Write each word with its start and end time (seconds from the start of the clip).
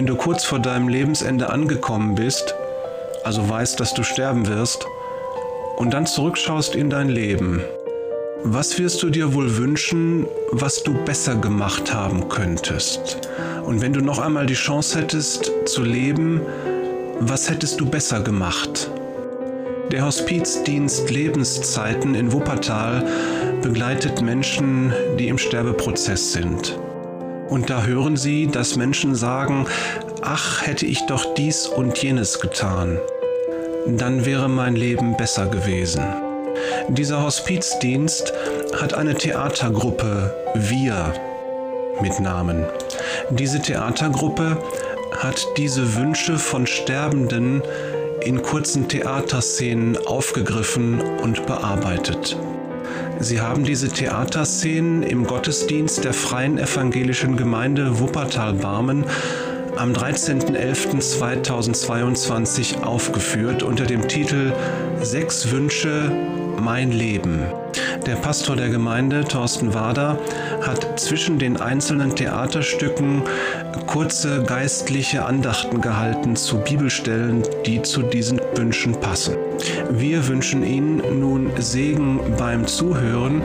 wenn 0.00 0.06
du 0.06 0.16
kurz 0.16 0.44
vor 0.44 0.60
deinem 0.60 0.88
Lebensende 0.88 1.50
angekommen 1.50 2.14
bist, 2.14 2.54
also 3.22 3.46
weißt, 3.46 3.78
dass 3.78 3.92
du 3.92 4.02
sterben 4.02 4.46
wirst, 4.46 4.86
und 5.76 5.92
dann 5.92 6.06
zurückschaust 6.06 6.74
in 6.74 6.88
dein 6.88 7.10
Leben, 7.10 7.62
was 8.42 8.78
wirst 8.78 9.02
du 9.02 9.10
dir 9.10 9.34
wohl 9.34 9.58
wünschen, 9.58 10.26
was 10.52 10.82
du 10.82 10.94
besser 11.04 11.36
gemacht 11.36 11.92
haben 11.92 12.30
könntest? 12.30 13.28
Und 13.62 13.82
wenn 13.82 13.92
du 13.92 14.00
noch 14.00 14.18
einmal 14.18 14.46
die 14.46 14.54
Chance 14.54 15.00
hättest 15.00 15.52
zu 15.66 15.82
leben, 15.82 16.40
was 17.18 17.50
hättest 17.50 17.78
du 17.78 17.84
besser 17.84 18.22
gemacht? 18.22 18.90
Der 19.92 20.06
Hospizdienst 20.06 21.10
Lebenszeiten 21.10 22.14
in 22.14 22.32
Wuppertal 22.32 23.06
begleitet 23.60 24.22
Menschen, 24.22 24.94
die 25.18 25.28
im 25.28 25.36
Sterbeprozess 25.36 26.32
sind. 26.32 26.78
Und 27.50 27.68
da 27.68 27.82
hören 27.82 28.16
sie, 28.16 28.46
dass 28.46 28.76
Menschen 28.76 29.14
sagen, 29.16 29.66
ach, 30.22 30.64
hätte 30.66 30.86
ich 30.86 31.04
doch 31.06 31.34
dies 31.34 31.66
und 31.66 31.98
jenes 31.98 32.40
getan, 32.40 32.98
dann 33.86 34.24
wäre 34.24 34.48
mein 34.48 34.76
Leben 34.76 35.16
besser 35.16 35.46
gewesen. 35.46 36.04
Dieser 36.88 37.22
Hospizdienst 37.22 38.32
hat 38.80 38.94
eine 38.94 39.14
Theatergruppe 39.14 40.32
Wir 40.54 41.12
mit 42.00 42.20
Namen. 42.20 42.64
Diese 43.30 43.60
Theatergruppe 43.60 44.56
hat 45.18 45.44
diese 45.56 45.96
Wünsche 45.96 46.38
von 46.38 46.66
Sterbenden 46.66 47.62
in 48.22 48.42
kurzen 48.42 48.88
Theaterszenen 48.88 49.98
aufgegriffen 50.06 51.00
und 51.00 51.46
bearbeitet. 51.46 52.36
Sie 53.22 53.40
haben 53.40 53.64
diese 53.64 53.88
Theaterszenen 53.88 55.02
im 55.02 55.26
Gottesdienst 55.26 56.04
der 56.04 56.14
Freien 56.14 56.56
Evangelischen 56.56 57.36
Gemeinde 57.36 58.00
Wuppertal-Barmen 58.00 59.04
am 59.76 59.92
13.11.2022 59.92 62.82
aufgeführt 62.82 63.62
unter 63.62 63.84
dem 63.84 64.08
Titel 64.08 64.54
Sechs 65.02 65.50
Wünsche, 65.50 66.10
mein 66.58 66.92
Leben. 66.92 67.42
Der 68.06 68.16
Pastor 68.16 68.56
der 68.56 68.70
Gemeinde, 68.70 69.24
Thorsten 69.24 69.74
Wader, 69.74 70.18
hat 70.62 70.98
zwischen 70.98 71.38
den 71.38 71.60
einzelnen 71.60 72.16
Theaterstücken 72.16 73.24
kurze 73.86 74.44
geistliche 74.44 75.26
Andachten 75.26 75.82
gehalten 75.82 76.36
zu 76.36 76.56
Bibelstellen, 76.58 77.42
die 77.66 77.82
zu 77.82 78.00
diesen 78.02 78.40
Wünschen 78.54 78.98
passen. 78.98 79.49
Wir 79.90 80.26
wünschen 80.28 80.62
Ihnen 80.62 81.20
nun 81.20 81.50
Segen 81.58 82.20
beim 82.38 82.66
Zuhören 82.66 83.42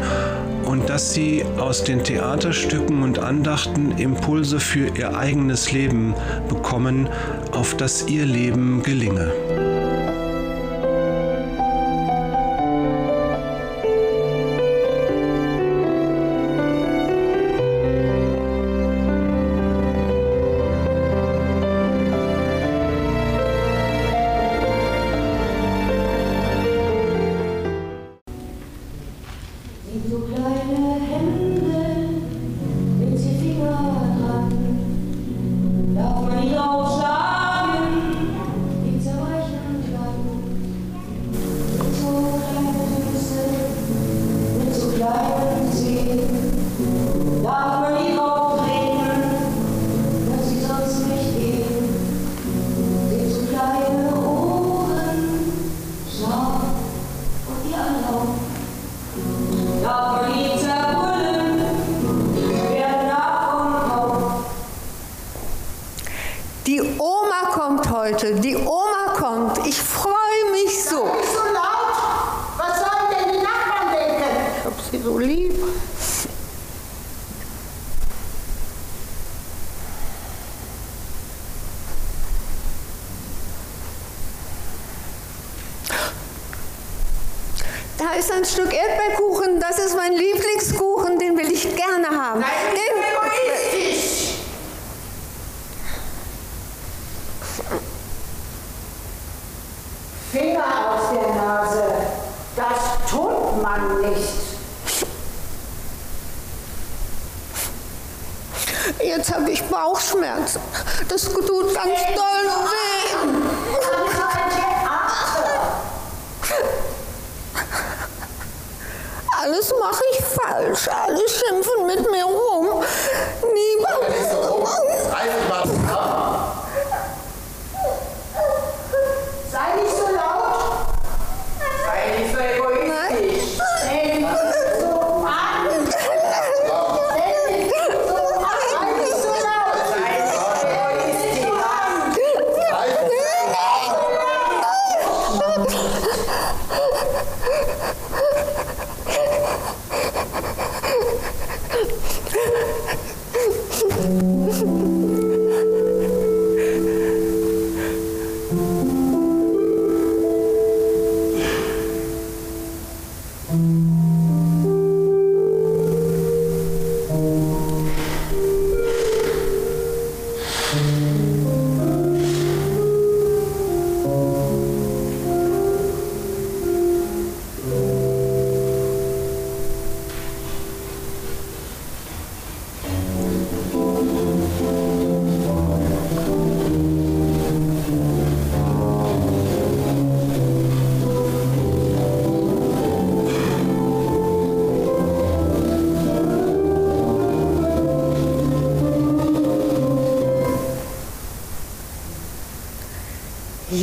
und 0.66 0.90
dass 0.90 1.14
Sie 1.14 1.44
aus 1.58 1.84
den 1.84 2.04
Theaterstücken 2.04 3.04
und 3.04 3.20
Andachten 3.20 3.92
Impulse 3.98 4.60
für 4.60 4.88
Ihr 4.98 5.18
eigenes 5.18 5.72
Leben 5.72 6.14
bekommen, 6.50 7.08
auf 7.52 7.76
das 7.78 8.08
Ihr 8.08 8.26
Leben 8.26 8.82
gelinge. 8.84 9.65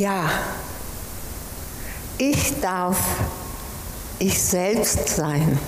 Ja, 0.02 0.28
ich 2.18 2.60
darf 2.60 2.98
ich 4.18 4.36
selbst 4.36 5.08
sein. 5.10 5.60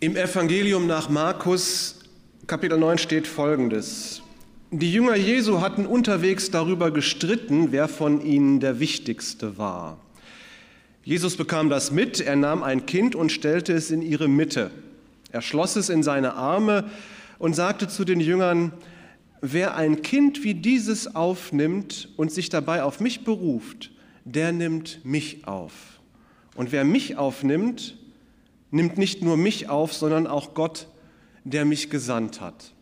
Im 0.00 0.16
Evangelium 0.16 0.86
nach 0.86 1.10
Markus 1.10 1.96
Kapitel 2.46 2.78
9 2.78 2.96
steht 2.96 3.26
Folgendes. 3.26 4.22
Die 4.70 4.90
Jünger 4.90 5.16
Jesu 5.16 5.60
hatten 5.60 5.84
unterwegs 5.84 6.50
darüber 6.50 6.90
gestritten, 6.90 7.70
wer 7.70 7.86
von 7.86 8.24
ihnen 8.24 8.60
der 8.60 8.80
Wichtigste 8.80 9.58
war. 9.58 9.98
Jesus 11.04 11.36
bekam 11.36 11.68
das 11.68 11.90
mit, 11.90 12.18
er 12.18 12.36
nahm 12.36 12.62
ein 12.62 12.86
Kind 12.86 13.14
und 13.14 13.30
stellte 13.30 13.74
es 13.74 13.90
in 13.90 14.00
ihre 14.00 14.26
Mitte. 14.26 14.70
Er 15.32 15.42
schloss 15.42 15.76
es 15.76 15.88
in 15.88 16.02
seine 16.02 16.34
Arme 16.34 16.90
und 17.38 17.54
sagte 17.54 17.88
zu 17.88 18.04
den 18.04 18.20
Jüngern, 18.20 18.72
wer 19.40 19.76
ein 19.76 20.02
Kind 20.02 20.42
wie 20.44 20.54
dieses 20.54 21.14
aufnimmt 21.14 22.08
und 22.16 22.32
sich 22.32 22.48
dabei 22.48 22.82
auf 22.82 23.00
mich 23.00 23.24
beruft, 23.24 23.90
der 24.24 24.52
nimmt 24.52 25.04
mich 25.04 25.46
auf. 25.46 25.72
Und 26.54 26.72
wer 26.72 26.84
mich 26.84 27.16
aufnimmt, 27.16 27.96
nimmt 28.70 28.98
nicht 28.98 29.22
nur 29.22 29.36
mich 29.36 29.68
auf, 29.68 29.92
sondern 29.92 30.26
auch 30.26 30.54
Gott, 30.54 30.88
der 31.44 31.64
mich 31.64 31.90
gesandt 31.90 32.40
hat. 32.40 32.72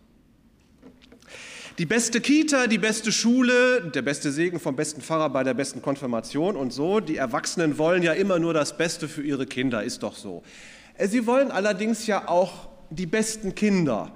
Die 1.78 1.86
beste 1.86 2.20
Kita, 2.20 2.66
die 2.66 2.78
beste 2.78 3.12
Schule, 3.12 3.92
der 3.94 4.02
beste 4.02 4.32
Segen 4.32 4.58
vom 4.58 4.74
besten 4.74 5.00
Pfarrer 5.00 5.30
bei 5.30 5.44
der 5.44 5.54
besten 5.54 5.80
Konfirmation 5.80 6.56
und 6.56 6.72
so. 6.72 6.98
Die 6.98 7.16
Erwachsenen 7.16 7.78
wollen 7.78 8.02
ja 8.02 8.14
immer 8.14 8.40
nur 8.40 8.52
das 8.52 8.76
Beste 8.76 9.06
für 9.06 9.22
ihre 9.22 9.46
Kinder, 9.46 9.84
ist 9.84 10.02
doch 10.02 10.16
so. 10.16 10.42
Äh, 10.98 11.08
sie 11.08 11.26
wollen 11.26 11.50
allerdings 11.50 12.06
ja 12.06 12.28
auch 12.28 12.68
die 12.90 13.06
besten 13.06 13.54
Kinder. 13.54 14.12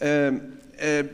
Ähm, 0.00 0.54
äh, 0.78 1.04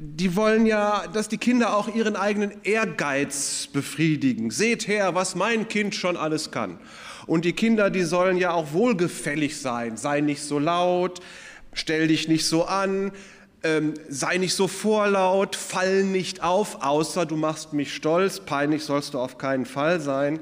die 0.00 0.36
wollen 0.36 0.64
ja, 0.64 1.08
dass 1.12 1.28
die 1.28 1.38
Kinder 1.38 1.76
auch 1.76 1.92
ihren 1.92 2.14
eigenen 2.14 2.52
Ehrgeiz 2.62 3.68
befriedigen. 3.72 4.52
Seht 4.52 4.86
her, 4.86 5.16
was 5.16 5.34
mein 5.34 5.66
Kind 5.66 5.94
schon 5.96 6.16
alles 6.16 6.52
kann. 6.52 6.78
Und 7.26 7.44
die 7.44 7.52
Kinder, 7.52 7.90
die 7.90 8.04
sollen 8.04 8.36
ja 8.36 8.52
auch 8.52 8.72
wohlgefällig 8.72 9.60
sein. 9.60 9.96
Sei 9.96 10.20
nicht 10.20 10.42
so 10.42 10.60
laut, 10.60 11.20
stell 11.72 12.06
dich 12.08 12.28
nicht 12.28 12.46
so 12.46 12.64
an, 12.64 13.10
ähm, 13.64 13.94
sei 14.08 14.38
nicht 14.38 14.54
so 14.54 14.68
vorlaut, 14.68 15.56
fall 15.56 16.04
nicht 16.04 16.44
auf, 16.44 16.82
außer 16.82 17.26
du 17.26 17.36
machst 17.36 17.72
mich 17.72 17.92
stolz. 17.92 18.38
Peinlich 18.38 18.84
sollst 18.84 19.14
du 19.14 19.18
auf 19.18 19.36
keinen 19.36 19.66
Fall 19.66 20.00
sein. 20.00 20.38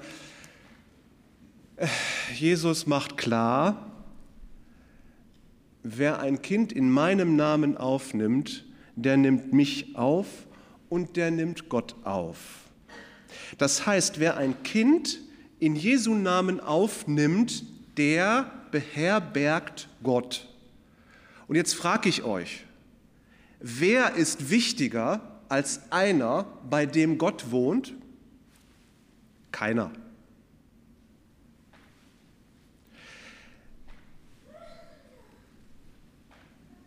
Jesus 2.35 2.87
macht 2.87 3.17
klar, 3.17 3.91
wer 5.83 6.21
ein 6.21 6.41
Kind 6.41 6.73
in 6.73 6.91
meinem 6.91 7.37
Namen 7.37 7.77
aufnimmt, 7.77 8.65
der 8.95 9.17
nimmt 9.17 9.53
mich 9.53 9.95
auf 9.95 10.27
und 10.89 11.17
der 11.17 11.31
nimmt 11.31 11.69
Gott 11.69 11.95
auf. 12.05 12.39
Das 13.59 13.87
heißt, 13.87 14.21
wer 14.21 14.37
ein 14.37 14.63
Kind 14.63 15.21
in 15.59 15.77
Jesu 15.77 16.15
Namen 16.15 16.61
aufnimmt, 16.61 17.65
der 17.97 18.51
beherbergt 18.71 19.89
Gott. 20.03 20.49
Und 21.49 21.57
jetzt 21.57 21.75
frage 21.75 22.09
ich 22.09 22.23
euch, 22.23 22.65
wer 23.61 24.15
ist 24.15 24.51
wichtiger 24.51 25.21
als 25.49 25.93
einer, 25.93 26.47
bei 26.69 26.87
dem 26.87 27.19
Gott 27.19 27.51
wohnt? 27.51 27.95
Keiner. 29.53 29.91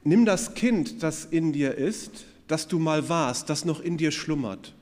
Nimm 0.03 0.25
das 0.25 0.53
Kind, 0.53 1.03
das 1.03 1.25
in 1.25 1.53
dir 1.53 1.75
ist, 1.75 2.25
das 2.47 2.67
du 2.67 2.79
mal 2.79 3.09
warst, 3.09 3.49
das 3.49 3.65
noch 3.65 3.79
in 3.79 3.97
dir 3.97 4.11
schlummert. 4.11 4.73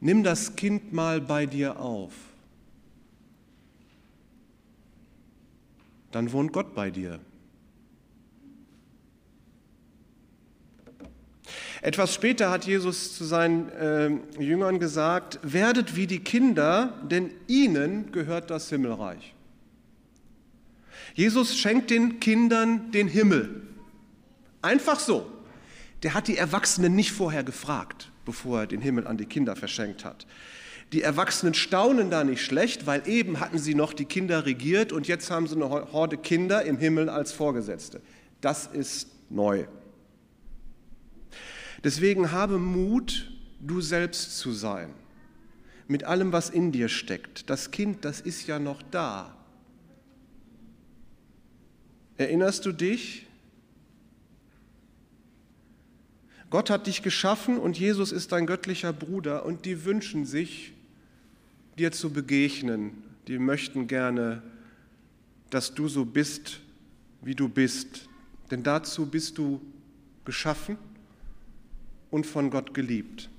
Nimm 0.00 0.24
das 0.24 0.56
Kind 0.56 0.92
mal 0.92 1.20
bei 1.20 1.46
dir 1.46 1.80
auf. 1.80 2.12
Dann 6.10 6.32
wohnt 6.32 6.52
Gott 6.52 6.74
bei 6.74 6.90
dir. 6.90 7.20
Etwas 11.82 12.14
später 12.14 12.50
hat 12.50 12.64
Jesus 12.64 13.16
zu 13.16 13.24
seinen 13.24 13.68
äh, 13.70 14.10
Jüngern 14.40 14.78
gesagt, 14.78 15.40
werdet 15.42 15.96
wie 15.96 16.06
die 16.06 16.20
Kinder, 16.20 17.00
denn 17.10 17.30
ihnen 17.48 18.12
gehört 18.12 18.50
das 18.50 18.68
Himmelreich. 18.68 19.34
Jesus 21.14 21.56
schenkt 21.56 21.90
den 21.90 22.20
Kindern 22.20 22.90
den 22.92 23.08
Himmel. 23.08 23.62
Einfach 24.62 24.98
so. 24.98 25.30
Der 26.02 26.14
hat 26.14 26.28
die 26.28 26.36
Erwachsenen 26.36 26.94
nicht 26.94 27.12
vorher 27.12 27.44
gefragt 27.44 28.12
bevor 28.24 28.60
er 28.60 28.66
den 28.66 28.80
Himmel 28.80 29.06
an 29.06 29.16
die 29.16 29.26
Kinder 29.26 29.56
verschenkt 29.56 30.04
hat. 30.04 30.26
Die 30.92 31.02
Erwachsenen 31.02 31.54
staunen 31.54 32.10
da 32.10 32.22
nicht 32.22 32.44
schlecht, 32.44 32.86
weil 32.86 33.08
eben 33.08 33.40
hatten 33.40 33.58
sie 33.58 33.74
noch 33.74 33.94
die 33.94 34.04
Kinder 34.04 34.44
regiert 34.44 34.92
und 34.92 35.08
jetzt 35.08 35.30
haben 35.30 35.46
sie 35.46 35.56
eine 35.56 35.70
Horde 35.70 36.18
Kinder 36.18 36.64
im 36.64 36.76
Himmel 36.76 37.08
als 37.08 37.32
Vorgesetzte. 37.32 38.02
Das 38.40 38.66
ist 38.66 39.08
neu. 39.30 39.64
Deswegen 41.82 42.30
habe 42.30 42.58
Mut, 42.58 43.32
du 43.60 43.80
selbst 43.80 44.38
zu 44.38 44.52
sein, 44.52 44.90
mit 45.88 46.04
allem, 46.04 46.32
was 46.32 46.50
in 46.50 46.72
dir 46.72 46.88
steckt. 46.88 47.48
Das 47.48 47.70
Kind, 47.70 48.04
das 48.04 48.20
ist 48.20 48.46
ja 48.46 48.58
noch 48.58 48.82
da. 48.90 49.34
Erinnerst 52.16 52.66
du 52.66 52.72
dich, 52.72 53.26
Gott 56.50 56.68
hat 56.68 56.86
dich 56.86 57.02
geschaffen 57.02 57.58
und 57.58 57.78
Jesus 57.78 58.12
ist 58.12 58.32
dein 58.32 58.46
göttlicher 58.46 58.92
Bruder 58.92 59.46
und 59.46 59.64
die 59.64 59.86
wünschen 59.86 60.26
sich, 60.26 60.74
dir 61.78 61.92
zu 61.92 62.12
begegnen. 62.12 63.02
Die 63.26 63.38
möchten 63.38 63.86
gerne, 63.86 64.42
dass 65.48 65.74
du 65.74 65.88
so 65.88 66.04
bist, 66.04 66.60
wie 67.22 67.34
du 67.34 67.48
bist. 67.48 68.06
Denn 68.50 68.62
dazu 68.62 69.06
bist 69.06 69.38
du 69.38 69.62
geschaffen 70.26 70.76
und 72.10 72.26
von 72.26 72.50
Gott 72.50 72.74
geliebt. 72.74 73.30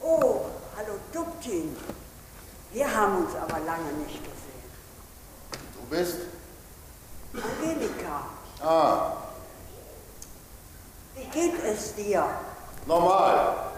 Oh, 0.00 0.46
hallo 0.76 0.98
Dubtin. 1.12 1.97
Wir 2.78 2.94
haben 2.94 3.24
uns 3.24 3.34
aber 3.34 3.58
lange 3.58 3.92
nicht 4.06 4.22
gesehen. 4.22 4.62
Du 5.74 5.96
bist? 5.96 6.18
Angelika. 7.34 8.26
Ah. 8.62 9.16
Wie 11.16 11.24
geht 11.24 11.54
es 11.64 11.96
dir? 11.96 12.24
Normal. 12.86 13.72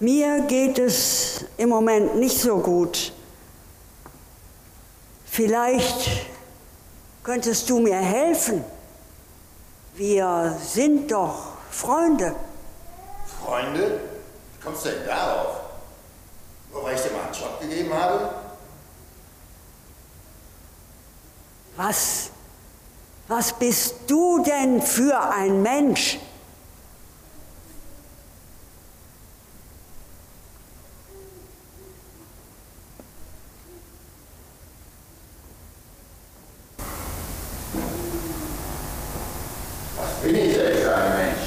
Mir 0.00 0.40
geht 0.48 0.80
es 0.80 1.44
im 1.56 1.68
Moment 1.68 2.16
nicht 2.16 2.40
so 2.40 2.58
gut. 2.58 3.12
Vielleicht 5.26 6.26
könntest 7.22 7.70
du 7.70 7.78
mir 7.78 7.98
helfen. 7.98 8.64
Wir 9.94 10.58
sind 10.60 11.12
doch 11.12 11.52
Freunde. 11.70 12.34
Freunde? 13.44 14.00
Wie 14.56 14.64
kommst 14.64 14.86
du 14.86 14.90
denn 14.90 15.06
darauf? 15.06 15.69
Nur 17.40 17.48
weil 17.48 17.66
ich 17.66 17.74
dir 17.74 17.88
mal 17.88 17.90
einen 17.90 17.90
Job 17.90 17.90
gegeben 17.90 17.94
habe? 17.94 18.30
Was, 21.76 22.30
was 23.28 23.52
bist 23.54 23.94
du 24.06 24.42
denn 24.42 24.82
für 24.82 25.18
ein 25.18 25.62
Mensch? 25.62 26.18
Was 39.96 40.10
bin 40.22 40.34
ich 40.36 40.54
denn 40.54 40.76
für 40.76 40.94
ein 40.94 41.16
Mensch? 41.16 41.40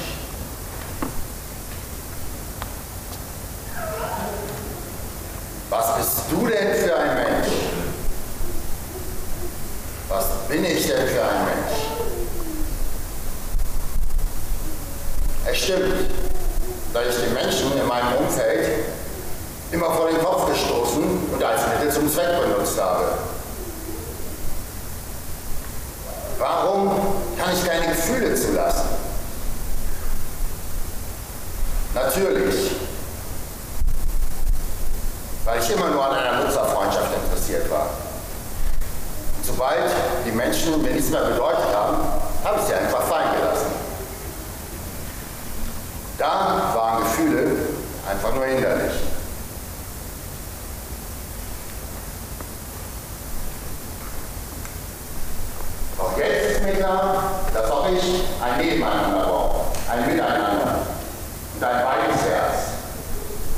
Was 5.70 5.96
bist 5.96 6.18
du 6.30 6.46
denn 6.46 6.74
für 6.74 6.96
ein 6.96 7.14
Mensch? 7.14 7.48
Was 10.08 10.24
bin 10.48 10.64
ich 10.64 10.86
denn 10.86 11.06
für 11.08 11.22
ein 11.22 11.44
Mensch? 11.46 11.80
Es 15.46 15.58
stimmt, 15.58 16.10
dass 16.92 17.06
ich 17.08 17.24
den 17.24 17.34
Menschen 17.34 17.76
in 17.76 17.86
meinem 17.86 18.14
Umfeld 18.18 18.84
immer 19.72 19.90
vor 19.90 20.08
den 20.08 20.18
Kopf 20.18 20.50
gestoßen 20.50 21.02
und 21.32 21.42
als 21.42 21.60
Mittel 21.66 21.92
zum 21.92 22.12
Zweck 22.12 22.40
benutzt 22.40 22.80
habe. 22.80 23.18
Warum 26.38 26.90
kann 27.38 27.54
ich 27.54 27.64
keine 27.64 27.88
Gefühle 27.88 28.34
zulassen? 28.34 28.88
Natürlich, 31.94 32.72
weil 35.44 35.60
ich 35.60 35.70
immer 35.70 35.90
nur 35.90 36.04
an 36.04 36.16
einer 36.16 36.44
Nutzerfreundschaft 36.44 37.10
interessiert 37.14 37.70
war. 37.70 37.90
Und 39.36 39.46
sobald 39.46 39.90
die 40.26 40.32
Menschen 40.32 40.82
mir 40.82 40.90
nichts 40.90 41.10
mehr 41.10 41.22
bedeutet 41.24 41.74
haben, 41.74 41.98
habe 42.42 42.60
ich 42.60 42.66
sie 42.66 42.74
einfach 42.74 43.02
fallen 43.02 43.32
gelassen. 43.36 43.66
Da 46.18 46.72
waren 46.74 47.02
Gefühle, 47.04 47.56
ein 58.40 58.66
Nebeneinander 58.66 59.24
braucht, 59.24 59.78
ein 59.90 60.06
Miteinander 60.06 60.86
und 61.54 61.64
ein 61.64 61.84
weites 61.84 62.22
Herz. 62.22 62.54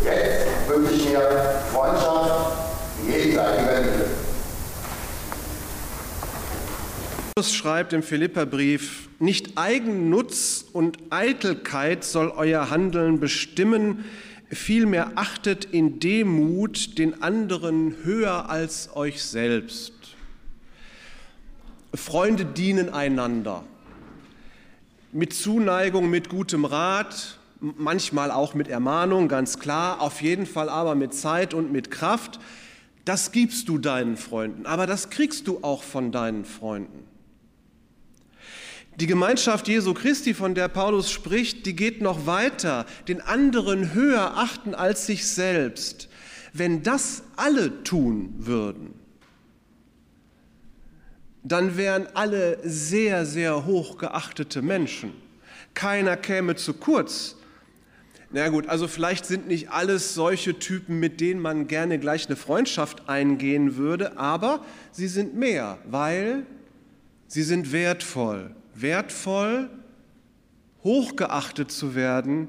Jetzt 0.04 0.68
wünsche 0.68 0.94
ich 0.94 1.08
mir 1.08 1.20
Freundschaft 1.72 2.52
und 3.00 3.12
gegenseitiger 3.12 3.80
Liebe. 3.80 4.04
Paulus 7.34 7.54
schreibt 7.54 7.92
im 7.92 8.02
Philipperbrief, 8.02 9.08
nicht 9.18 9.58
Eigennutz 9.58 10.64
und 10.72 10.98
Eitelkeit 11.10 12.04
soll 12.04 12.32
euer 12.34 12.70
Handeln 12.70 13.20
bestimmen, 13.20 14.04
vielmehr 14.50 15.12
achtet 15.16 15.64
in 15.66 15.98
Demut 15.98 16.98
den 16.98 17.22
anderen 17.22 17.96
höher 18.04 18.48
als 18.48 18.90
euch 18.94 19.22
selbst. 19.22 19.95
Freunde 21.96 22.44
dienen 22.44 22.92
einander. 22.92 23.64
Mit 25.12 25.32
Zuneigung, 25.32 26.10
mit 26.10 26.28
gutem 26.28 26.64
Rat, 26.64 27.38
manchmal 27.60 28.30
auch 28.30 28.54
mit 28.54 28.68
Ermahnung, 28.68 29.28
ganz 29.28 29.58
klar, 29.58 30.00
auf 30.00 30.20
jeden 30.22 30.46
Fall 30.46 30.68
aber 30.68 30.94
mit 30.94 31.14
Zeit 31.14 31.54
und 31.54 31.72
mit 31.72 31.90
Kraft. 31.90 32.38
Das 33.04 33.32
gibst 33.32 33.68
du 33.68 33.78
deinen 33.78 34.16
Freunden, 34.16 34.66
aber 34.66 34.86
das 34.86 35.10
kriegst 35.10 35.46
du 35.46 35.60
auch 35.62 35.82
von 35.82 36.12
deinen 36.12 36.44
Freunden. 36.44 37.04
Die 38.98 39.06
Gemeinschaft 39.06 39.68
Jesu 39.68 39.92
Christi, 39.92 40.32
von 40.32 40.54
der 40.54 40.68
Paulus 40.68 41.10
spricht, 41.10 41.66
die 41.66 41.76
geht 41.76 42.00
noch 42.00 42.26
weiter, 42.26 42.86
den 43.08 43.20
anderen 43.20 43.92
höher 43.92 44.38
achten 44.38 44.74
als 44.74 45.06
sich 45.06 45.26
selbst. 45.26 46.08
Wenn 46.54 46.82
das 46.82 47.22
alle 47.36 47.84
tun 47.84 48.34
würden, 48.38 48.94
dann 51.52 51.76
wären 51.76 52.06
alle 52.14 52.58
sehr, 52.62 53.26
sehr 53.26 53.66
hochgeachtete 53.66 54.62
Menschen. 54.62 55.12
Keiner 55.74 56.16
käme 56.16 56.56
zu 56.56 56.74
kurz. 56.74 57.36
Na 58.30 58.48
gut, 58.48 58.68
also 58.68 58.88
vielleicht 58.88 59.24
sind 59.26 59.46
nicht 59.46 59.70
alles 59.70 60.14
solche 60.14 60.58
Typen, 60.58 60.98
mit 60.98 61.20
denen 61.20 61.40
man 61.40 61.68
gerne 61.68 61.98
gleich 61.98 62.26
eine 62.26 62.36
Freundschaft 62.36 63.08
eingehen 63.08 63.76
würde, 63.76 64.18
aber 64.18 64.64
sie 64.90 65.06
sind 65.06 65.34
mehr, 65.34 65.78
weil 65.84 66.44
sie 67.28 67.42
sind 67.42 67.72
wertvoll 67.72 68.54
wertvoll, 68.80 69.70
hochgeachtet 70.84 71.70
zu 71.72 71.94
werden, 71.94 72.48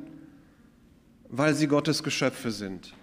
weil 1.30 1.56
sie 1.56 1.68
Gottes 1.68 2.04
Geschöpfe 2.04 2.52
sind. 2.52 2.94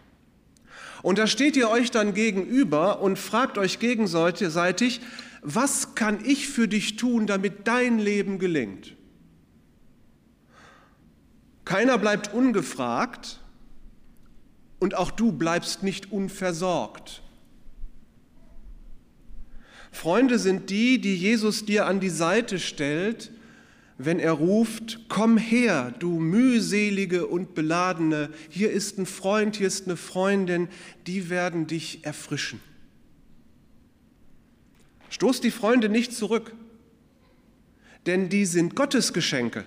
Und 1.03 1.19
da 1.19 1.27
steht 1.27 1.57
ihr 1.57 1.69
euch 1.69 1.91
dann 1.91 2.15
gegenüber 2.15 3.01
und 3.01 3.19
fragt 3.19 3.59
euch 3.59 3.79
gegenseitig, 3.79 5.01
was 5.45 5.95
kann 5.95 6.25
ich 6.25 6.49
für 6.49 6.67
dich 6.67 6.97
tun, 6.97 7.27
damit 7.27 7.69
dein 7.69 7.99
Leben 7.99 8.39
gelingt? 8.39 8.97
Keiner 11.67 11.99
bleibt 11.99 12.33
ungefragt 12.33 13.41
und 14.81 14.95
auch 14.95 15.11
du 15.11 15.33
bleibst 15.33 15.83
nicht 15.83 16.11
unversorgt. 16.11 17.23
Freunde 19.93 20.39
sind 20.39 20.71
die, 20.71 20.99
die 20.99 21.15
Jesus 21.15 21.67
dir 21.67 21.87
an 21.87 22.01
die 22.01 22.09
Seite 22.09 22.59
stellt, 22.59 23.31
wenn 23.99 24.19
er 24.19 24.33
ruft, 24.33 25.09
komm 25.09 25.37
her, 25.37 25.95
du 25.99 26.19
mühselige 26.19 27.27
und 27.27 27.55
beladene, 27.55 28.31
hier 28.49 28.73
ist 28.73 28.99
ein 28.99 29.07
Freund, 29.07 29.57
hier 29.57 29.69
ist 29.69 29.87
eine 29.87 29.97
Freundin, 29.97 30.69
die 31.07 31.29
werden 31.29 31.67
dich 31.67 32.05
erfrischen. 32.05 32.61
Stoß 35.15 35.41
die 35.41 35.53
Freunde 35.53 35.89
nicht 35.89 36.13
zurück, 36.13 36.53
denn 38.05 38.29
die 38.29 38.47
sind 38.47 38.75
Gottes 38.75 39.13
Geschenke. 39.13 39.65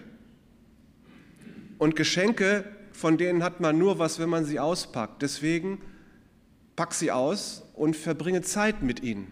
Und 1.77 1.95
Geschenke, 1.95 2.65
von 2.91 3.17
denen 3.17 3.41
hat 3.41 3.61
man 3.61 3.77
nur 3.77 3.97
was, 3.97 4.19
wenn 4.19 4.27
man 4.27 4.43
sie 4.43 4.59
auspackt. 4.59 5.21
Deswegen 5.21 5.81
pack 6.75 6.93
sie 6.93 7.13
aus 7.13 7.63
und 7.75 7.95
verbringe 7.95 8.41
Zeit 8.41 8.83
mit 8.83 9.01
ihnen. 9.03 9.31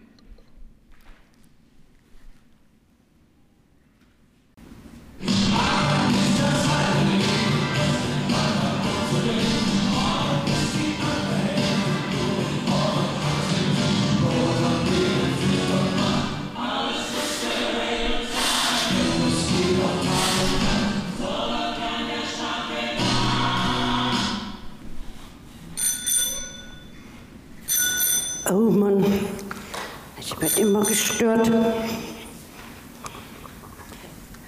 Werde 30.46 30.60
immer 30.60 30.84
gestört. 30.84 31.50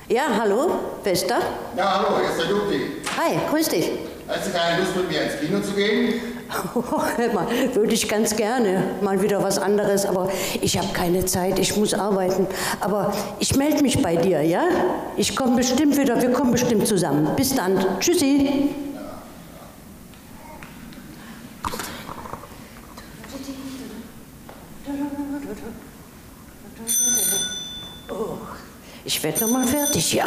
Ja, 0.08 0.22
hallo, 0.38 0.70
wer 1.02 1.12
ist 1.12 1.28
da? 1.28 1.38
Ja, 1.76 1.98
hallo, 1.98 2.18
hier 2.20 2.30
ist 2.30 2.38
der 2.38 2.46
Dupti. 2.46 2.80
Hi, 3.18 3.38
grüß 3.50 3.68
dich. 3.68 3.90
Hast 4.28 4.46
du 4.46 4.52
keine 4.52 4.80
Lust, 4.80 4.96
mit 4.96 5.10
mir 5.10 5.22
ins 5.22 5.40
Kino 5.40 5.60
zu 5.60 5.72
gehen? 5.72 6.14
Oh, 6.74 6.82
hör 7.16 7.32
mal, 7.34 7.46
würde 7.74 7.92
ich 7.92 8.08
ganz 8.08 8.34
gerne 8.36 8.84
mal 9.02 9.20
wieder 9.20 9.42
was 9.42 9.58
anderes, 9.58 10.06
aber 10.06 10.30
ich 10.62 10.78
habe 10.78 10.88
keine 10.92 11.26
Zeit, 11.26 11.58
ich 11.58 11.76
muss 11.76 11.92
arbeiten. 11.92 12.46
Aber 12.80 13.12
ich 13.38 13.54
melde 13.56 13.82
mich 13.82 14.00
bei 14.00 14.16
dir, 14.16 14.42
ja? 14.42 14.64
Ich 15.16 15.34
komme 15.36 15.56
bestimmt 15.56 15.98
wieder, 15.98 16.20
wir 16.22 16.32
kommen 16.32 16.52
bestimmt 16.52 16.86
zusammen. 16.86 17.28
Bis 17.36 17.54
dann. 17.54 17.84
Tschüssi. 18.00 18.70
Oh, 28.10 28.38
ich 29.18 29.24
werde 29.24 29.40
noch 29.40 29.50
mal 29.50 29.66
fertig, 29.66 30.12
ja. 30.12 30.24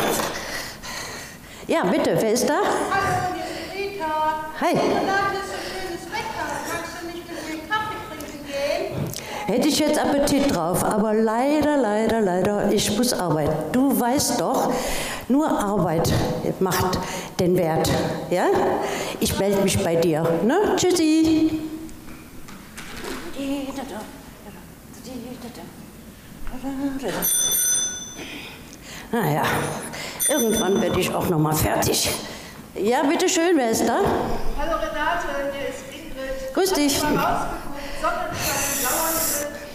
Ja, 1.66 1.86
bitte, 1.86 2.18
wer 2.20 2.34
ist 2.34 2.50
da? 2.50 2.56
Hallo, 2.56 3.36
hier 3.36 3.86
ist 3.86 3.96
Rita. 3.96 4.52
Hi. 4.60 4.76
Hätte 9.46 9.68
ich 9.70 9.80
jetzt 9.80 9.98
Appetit 9.98 10.54
drauf, 10.54 10.84
aber 10.84 11.14
leider, 11.14 11.78
leider, 11.78 12.20
leider, 12.20 12.70
ich 12.70 12.98
muss 12.98 13.14
arbeiten. 13.14 13.54
Du 13.72 13.98
weißt 13.98 14.42
doch, 14.42 14.74
nur 15.30 15.50
Arbeit 15.50 16.12
macht 16.60 17.00
den 17.40 17.58
Wert. 17.58 17.90
Ja? 18.30 18.48
Ich 19.22 19.40
melde 19.40 19.62
mich 19.62 19.82
bei 19.82 19.96
dir. 19.96 20.22
Ne? 20.44 20.76
Tschüssi. 20.76 21.62
Naja, 29.12 29.44
irgendwann 30.30 30.82
werde 30.82 31.00
ich 31.00 31.14
auch 31.14 31.28
noch 31.28 31.40
mal 31.40 31.54
fertig. 31.54 32.10
Ja, 32.76 33.04
bitteschön, 33.04 33.58
wer 33.58 33.72
ist 33.72 33.86
da? 33.86 33.98
Hallo 34.58 34.78
Renate, 34.78 35.28
hier 35.52 35.68
ist 35.68 35.84
Ingrid. 35.92 36.54
Grüß 36.54 36.72
dich. 36.72 36.98
Du 36.98 37.08
mal 37.08 37.26
rausgeguckt? 37.26 37.82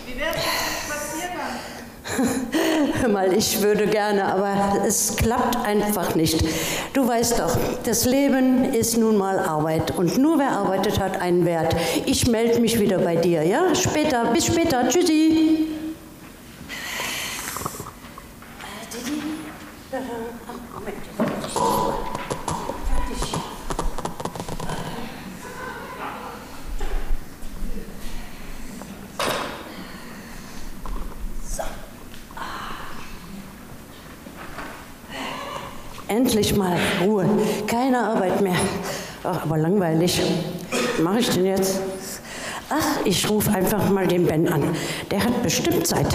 Wie 0.06 0.18
wäre 0.18 0.30
es 0.30 0.36
mit 0.36 0.78
Spaziergang? 0.86 1.52
Hör 3.02 3.08
mal, 3.10 3.30
ich 3.34 3.60
würde 3.60 3.86
gerne, 3.86 4.24
aber 4.24 4.82
es 4.86 5.14
klappt 5.16 5.56
einfach 5.66 6.14
nicht. 6.14 6.42
Du 6.94 7.06
weißt 7.06 7.38
doch, 7.38 7.54
das 7.84 8.06
Leben 8.06 8.72
ist 8.72 8.96
nun 8.96 9.18
mal 9.18 9.38
Arbeit 9.38 9.90
und 9.98 10.16
nur 10.16 10.38
wer 10.38 10.52
arbeitet, 10.52 10.98
hat 10.98 11.20
einen 11.20 11.44
Wert. 11.44 11.76
Ich 12.06 12.26
melde 12.26 12.58
mich 12.60 12.80
wieder 12.80 13.00
bei 13.00 13.16
dir, 13.16 13.42
ja? 13.42 13.74
Später, 13.74 14.24
bis 14.32 14.46
später. 14.46 14.88
Tschüssi. 14.88 15.65
Endlich 36.26 36.56
mal 36.56 36.76
Ruhe, 37.04 37.24
keine 37.68 38.00
Arbeit 38.00 38.40
mehr. 38.40 38.56
Ach, 39.22 39.42
aber 39.44 39.58
langweilig. 39.58 40.20
Was 40.72 41.00
mache 41.00 41.20
ich 41.20 41.30
denn 41.30 41.46
jetzt? 41.46 41.78
Ach, 42.68 42.96
ich 43.04 43.30
rufe 43.30 43.48
einfach 43.52 43.88
mal 43.90 44.08
den 44.08 44.26
Ben 44.26 44.52
an. 44.52 44.74
Der 45.08 45.22
hat 45.22 45.40
bestimmt 45.44 45.86
Zeit. 45.86 46.08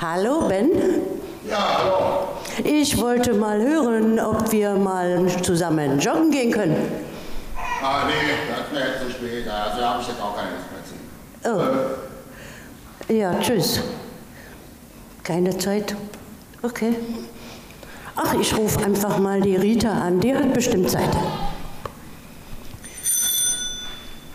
Hallo 0.00 0.42
Ben, 0.46 0.70
Ja, 1.50 1.78
hallo. 1.78 2.28
ich 2.62 2.96
wollte 3.00 3.32
mal 3.34 3.60
hören, 3.60 4.20
ob 4.20 4.52
wir 4.52 4.74
mal 4.76 5.26
zusammen 5.42 5.98
joggen 5.98 6.30
gehen 6.30 6.52
können. 6.52 6.76
Ah, 7.82 8.04
nee, 8.06 8.12
das 8.48 8.66
ist 8.66 8.72
mir 8.72 8.78
jetzt 8.88 9.00
zu 9.04 9.10
spät. 9.10 9.48
Also 9.48 9.84
habe 9.84 10.00
ich 10.00 10.06
jetzt 10.06 10.22
auch 10.22 10.36
keine 10.36 10.50
Lust 10.50 10.70
mehr 11.42 11.58
zu. 11.58 11.90
Oh. 13.08 13.12
Ja, 13.12 13.34
tschüss. 13.40 13.80
Keine 15.22 15.56
Zeit? 15.58 15.94
Okay. 16.62 16.94
Ach, 18.16 18.34
ich 18.34 18.54
rufe 18.56 18.84
einfach 18.84 19.18
mal 19.18 19.40
die 19.40 19.56
Rita 19.56 19.90
an. 19.90 20.20
Die 20.20 20.34
hat 20.34 20.52
bestimmt 20.52 20.90
Zeit. 20.90 21.08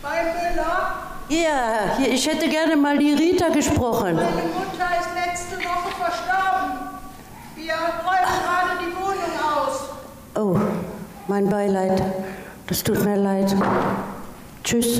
Bei 0.01 0.23
Müller, 0.23 0.95
Ja, 1.29 1.95
hier, 1.97 2.11
ich 2.13 2.27
hätte 2.27 2.49
gerne 2.49 2.75
mal 2.75 2.97
die 2.97 3.13
Rita 3.13 3.49
gesprochen. 3.49 4.15
meine 4.15 4.25
Mutter 4.25 4.89
ist 4.99 5.09
letzte 5.15 5.57
Woche 5.57 5.91
verstorben. 5.99 6.79
Wir 7.55 7.73
räumen 7.73 8.41
gerade 8.43 8.79
die 8.81 8.95
Wohnung 8.95 9.33
aus. 9.43 9.79
Oh, 10.35 10.59
mein 11.27 11.47
Beileid. 11.49 12.01
Das 12.67 12.83
tut 12.83 13.03
mir 13.03 13.17
leid. 13.17 13.55
Tschüss. 14.63 14.99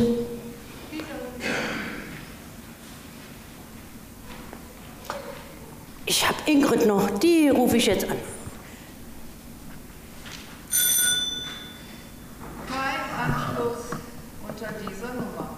Ich 6.05 6.27
habe 6.27 6.35
Ingrid 6.46 6.86
noch. 6.86 7.10
Die 7.20 7.50
rufe 7.50 7.78
ich 7.78 7.86
jetzt 7.88 8.06
an. 8.10 8.18
Kein 12.68 13.00
Anschluss 13.24 14.00
unter 14.48 14.74
dieser 14.80 15.14
Nummer. 15.14 15.58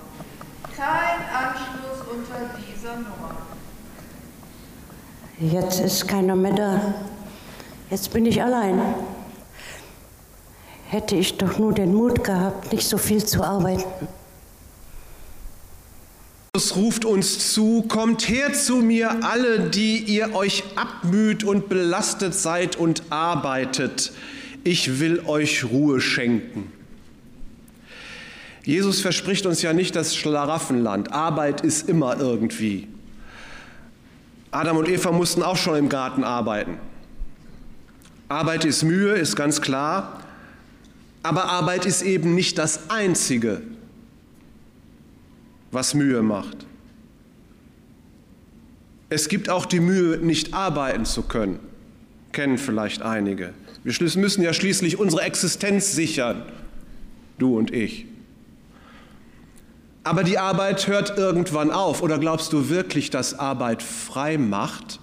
Kein 0.75 1.19
Anschluss 1.33 2.07
unter 2.09 2.49
dieser 2.57 2.95
Nummer. 2.95 3.35
Jetzt 5.39 5.79
ist 5.81 6.07
keiner 6.07 6.35
mehr 6.35 6.53
da. 6.53 6.93
Jetzt 7.89 8.11
bin 8.11 8.25
ich 8.25 8.41
allein. 8.41 8.81
Hätte 10.89 11.15
ich 11.15 11.37
doch 11.37 11.57
nur 11.59 11.73
den 11.73 11.93
Mut 11.93 12.23
gehabt, 12.23 12.71
nicht 12.71 12.87
so 12.87 12.97
viel 12.97 13.23
zu 13.25 13.43
arbeiten. 13.43 14.07
Jesus 16.57 16.75
ruft 16.75 17.05
uns 17.05 17.53
zu, 17.53 17.83
kommt 17.87 18.27
her 18.27 18.51
zu 18.51 18.77
mir 18.77 19.23
alle, 19.23 19.69
die 19.69 19.99
ihr 19.99 20.33
euch 20.33 20.63
abmüht 20.75 21.43
und 21.43 21.69
belastet 21.69 22.33
seid 22.33 22.75
und 22.75 23.03
arbeitet. 23.11 24.11
Ich 24.63 24.99
will 24.99 25.21
euch 25.27 25.65
Ruhe 25.65 26.01
schenken. 26.01 26.71
Jesus 28.63 29.01
verspricht 29.01 29.45
uns 29.45 29.61
ja 29.61 29.71
nicht 29.71 29.95
das 29.95 30.15
Schlaraffenland. 30.15 31.13
Arbeit 31.13 31.61
ist 31.61 31.87
immer 31.87 32.19
irgendwie. 32.19 32.87
Adam 34.49 34.77
und 34.77 34.89
Eva 34.89 35.11
mussten 35.11 35.43
auch 35.43 35.57
schon 35.57 35.75
im 35.75 35.89
Garten 35.89 36.23
arbeiten. 36.23 36.79
Arbeit 38.29 38.65
ist 38.65 38.81
Mühe, 38.81 39.13
ist 39.13 39.35
ganz 39.35 39.61
klar. 39.61 40.23
Aber 41.21 41.45
Arbeit 41.45 41.85
ist 41.85 42.01
eben 42.01 42.33
nicht 42.33 42.57
das 42.57 42.89
Einzige, 42.89 43.61
was 45.77 45.93
Mühe 45.93 46.23
macht. 46.23 46.65
Es 49.09 49.29
gibt 49.29 49.47
auch 49.47 49.67
die 49.67 49.79
Mühe, 49.79 50.17
nicht 50.17 50.55
arbeiten 50.55 51.05
zu 51.05 51.21
können. 51.21 51.59
Kennen 52.31 52.57
vielleicht 52.57 53.03
einige. 53.03 53.53
Wir 53.83 53.93
müssen 54.17 54.41
ja 54.41 54.53
schließlich 54.53 54.97
unsere 54.97 55.21
Existenz 55.21 55.93
sichern, 55.93 56.41
du 57.37 57.55
und 57.55 57.71
ich. 57.71 58.07
Aber 60.03 60.23
die 60.23 60.39
Arbeit 60.39 60.87
hört 60.87 61.15
irgendwann 61.15 61.69
auf. 61.69 62.01
Oder 62.01 62.17
glaubst 62.17 62.53
du 62.53 62.69
wirklich, 62.69 63.11
dass 63.11 63.37
Arbeit 63.37 63.83
frei 63.83 64.39
macht? 64.39 64.99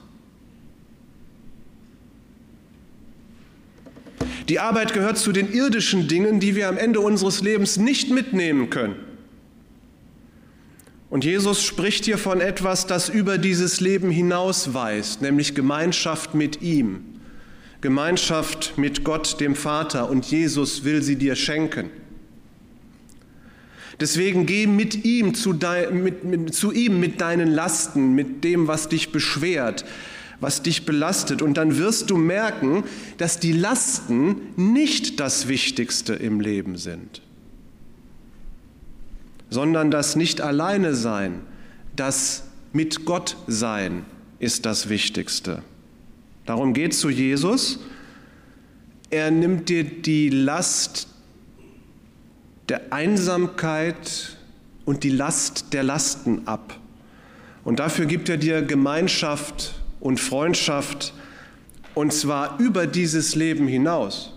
Die 4.48 4.58
Arbeit 4.58 4.92
gehört 4.92 5.18
zu 5.18 5.30
den 5.30 5.52
irdischen 5.52 6.08
Dingen, 6.08 6.40
die 6.40 6.56
wir 6.56 6.68
am 6.68 6.78
Ende 6.78 6.98
unseres 6.98 7.42
Lebens 7.42 7.76
nicht 7.76 8.10
mitnehmen 8.10 8.70
können. 8.70 9.03
Und 11.14 11.24
Jesus 11.24 11.62
spricht 11.62 12.06
hier 12.06 12.18
von 12.18 12.40
etwas, 12.40 12.88
das 12.88 13.08
über 13.08 13.38
dieses 13.38 13.78
Leben 13.78 14.10
hinausweist, 14.10 15.22
nämlich 15.22 15.54
Gemeinschaft 15.54 16.34
mit 16.34 16.60
ihm, 16.60 17.04
Gemeinschaft 17.80 18.76
mit 18.78 19.04
Gott, 19.04 19.40
dem 19.40 19.54
Vater. 19.54 20.10
Und 20.10 20.26
Jesus 20.26 20.82
will 20.82 21.02
sie 21.02 21.14
dir 21.14 21.36
schenken. 21.36 21.90
Deswegen 24.00 24.44
geh 24.44 24.66
mit 24.66 25.04
ihm 25.04 25.36
zu, 25.36 25.56
mit, 25.92 26.24
mit, 26.24 26.52
zu 26.52 26.72
ihm 26.72 26.98
mit 26.98 27.20
deinen 27.20 27.52
Lasten, 27.52 28.16
mit 28.16 28.42
dem, 28.42 28.66
was 28.66 28.88
dich 28.88 29.12
beschwert, 29.12 29.84
was 30.40 30.62
dich 30.62 30.84
belastet. 30.84 31.42
Und 31.42 31.54
dann 31.54 31.78
wirst 31.78 32.10
du 32.10 32.16
merken, 32.16 32.82
dass 33.18 33.38
die 33.38 33.52
Lasten 33.52 34.48
nicht 34.56 35.20
das 35.20 35.46
Wichtigste 35.46 36.14
im 36.14 36.40
Leben 36.40 36.76
sind, 36.76 37.22
sondern 39.54 39.92
das 39.92 40.16
nicht 40.16 40.40
alleine 40.40 40.96
sein, 40.96 41.42
das 41.94 42.42
mit 42.72 43.04
Gott 43.04 43.36
sein 43.46 44.04
ist 44.40 44.66
das 44.66 44.88
Wichtigste. 44.88 45.62
Darum 46.44 46.74
geht 46.74 46.92
zu 46.92 47.08
Jesus. 47.08 47.78
Er 49.10 49.30
nimmt 49.30 49.68
dir 49.68 49.84
die 49.84 50.28
Last 50.28 51.06
der 52.68 52.92
Einsamkeit 52.92 54.36
und 54.84 55.04
die 55.04 55.10
Last 55.10 55.72
der 55.72 55.84
Lasten 55.84 56.48
ab. 56.48 56.80
Und 57.62 57.78
dafür 57.78 58.06
gibt 58.06 58.28
er 58.28 58.38
dir 58.38 58.60
Gemeinschaft 58.60 59.76
und 60.00 60.18
Freundschaft, 60.18 61.14
und 61.94 62.12
zwar 62.12 62.58
über 62.58 62.88
dieses 62.88 63.36
Leben 63.36 63.68
hinaus. 63.68 64.33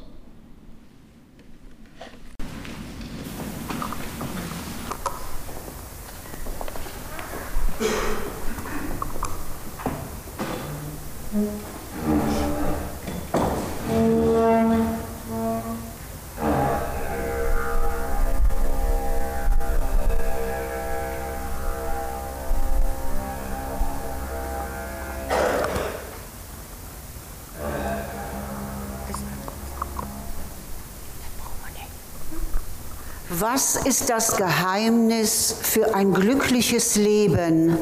Was 33.30 33.76
ist 33.86 34.10
das 34.10 34.38
Geheimnis 34.38 35.54
für 35.62 35.94
ein 35.94 36.14
glückliches 36.14 36.96
Leben? 36.96 37.78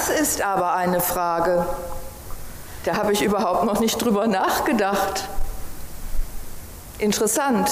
Das 0.00 0.08
ist 0.08 0.40
aber 0.40 0.72
eine 0.72 0.98
Frage. 0.98 1.66
Da 2.84 2.96
habe 2.96 3.12
ich 3.12 3.20
überhaupt 3.20 3.64
noch 3.64 3.80
nicht 3.80 4.02
drüber 4.02 4.26
nachgedacht. 4.26 5.28
Interessant. 6.96 7.68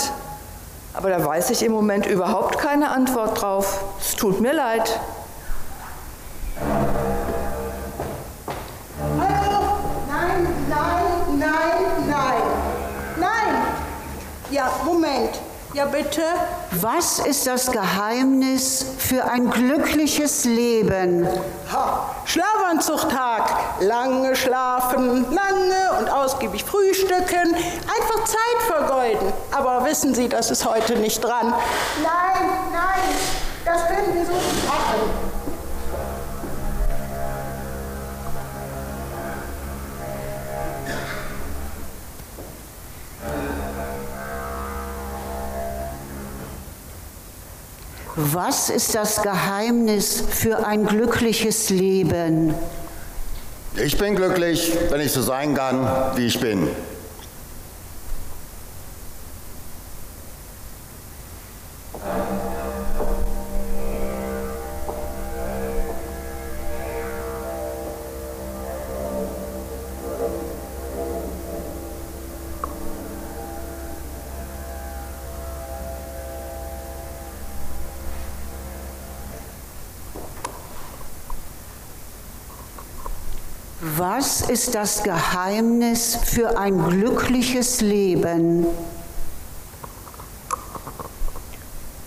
Aber 0.92 1.08
da 1.08 1.24
weiß 1.24 1.48
ich 1.48 1.62
im 1.62 1.72
Moment 1.72 2.04
überhaupt 2.04 2.58
keine 2.58 2.90
Antwort 2.90 3.40
drauf. 3.40 3.82
Es 3.98 4.14
tut 4.14 4.42
mir 4.42 4.52
leid. 4.52 5.00
Hallo? 9.18 9.78
Nein, 10.10 10.48
nein, 10.68 11.38
nein, 11.38 12.08
nein. 12.08 12.42
Nein. 13.16 13.62
Ja, 14.50 14.70
Moment. 14.84 15.40
Ja, 15.72 15.84
bitte. 15.86 16.22
Was 16.72 17.20
ist 17.20 17.46
das 17.46 17.70
Geheimnis 17.70 18.84
für 18.98 19.24
ein 19.24 19.48
glückliches 19.50 20.44
Leben? 20.44 21.28
Ha, 21.72 22.14
Schlafanzugtag. 22.28 23.80
Lange 23.80 24.36
schlafen, 24.36 25.24
lange 25.32 25.98
und 25.98 26.10
ausgiebig 26.10 26.62
frühstücken. 26.62 27.54
Einfach 27.54 28.24
Zeit 28.24 28.62
vergeuden. 28.66 29.32
Aber 29.50 29.86
wissen 29.86 30.14
Sie, 30.14 30.28
das 30.28 30.50
ist 30.50 30.66
heute 30.66 30.96
nicht 30.96 31.24
dran. 31.24 31.54
Nein, 32.02 32.50
nein. 32.70 33.16
Das 33.64 33.86
können 33.86 34.14
wir 34.14 34.26
so 34.26 34.32
nicht 34.34 34.66
machen. 34.66 35.17
Was 48.20 48.68
ist 48.68 48.96
das 48.96 49.22
Geheimnis 49.22 50.24
für 50.28 50.66
ein 50.66 50.86
glückliches 50.86 51.70
Leben? 51.70 52.52
Ich 53.76 53.96
bin 53.96 54.16
glücklich, 54.16 54.72
wenn 54.90 55.00
ich 55.00 55.12
so 55.12 55.22
sein 55.22 55.54
kann, 55.54 55.88
wie 56.16 56.26
ich 56.26 56.40
bin. 56.40 56.68
Was 84.18 84.40
ist 84.40 84.74
das 84.74 85.04
Geheimnis 85.04 86.18
für 86.24 86.58
ein 86.58 86.76
glückliches 86.88 87.80
Leben? 87.80 88.66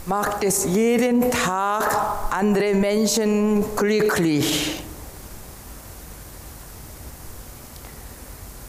Macht 0.06 0.44
es 0.44 0.66
jeden 0.66 1.32
Tag 1.32 1.86
andere 2.30 2.74
Menschen 2.76 3.64
glücklich. 3.78 4.84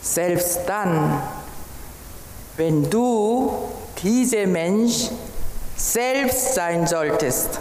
Selbst 0.02 0.60
dann, 0.68 1.20
wenn 2.56 2.88
du 2.88 3.50
dieser 4.04 4.46
Mensch 4.46 5.10
selbst 5.76 6.54
sein 6.54 6.86
solltest. 6.86 7.58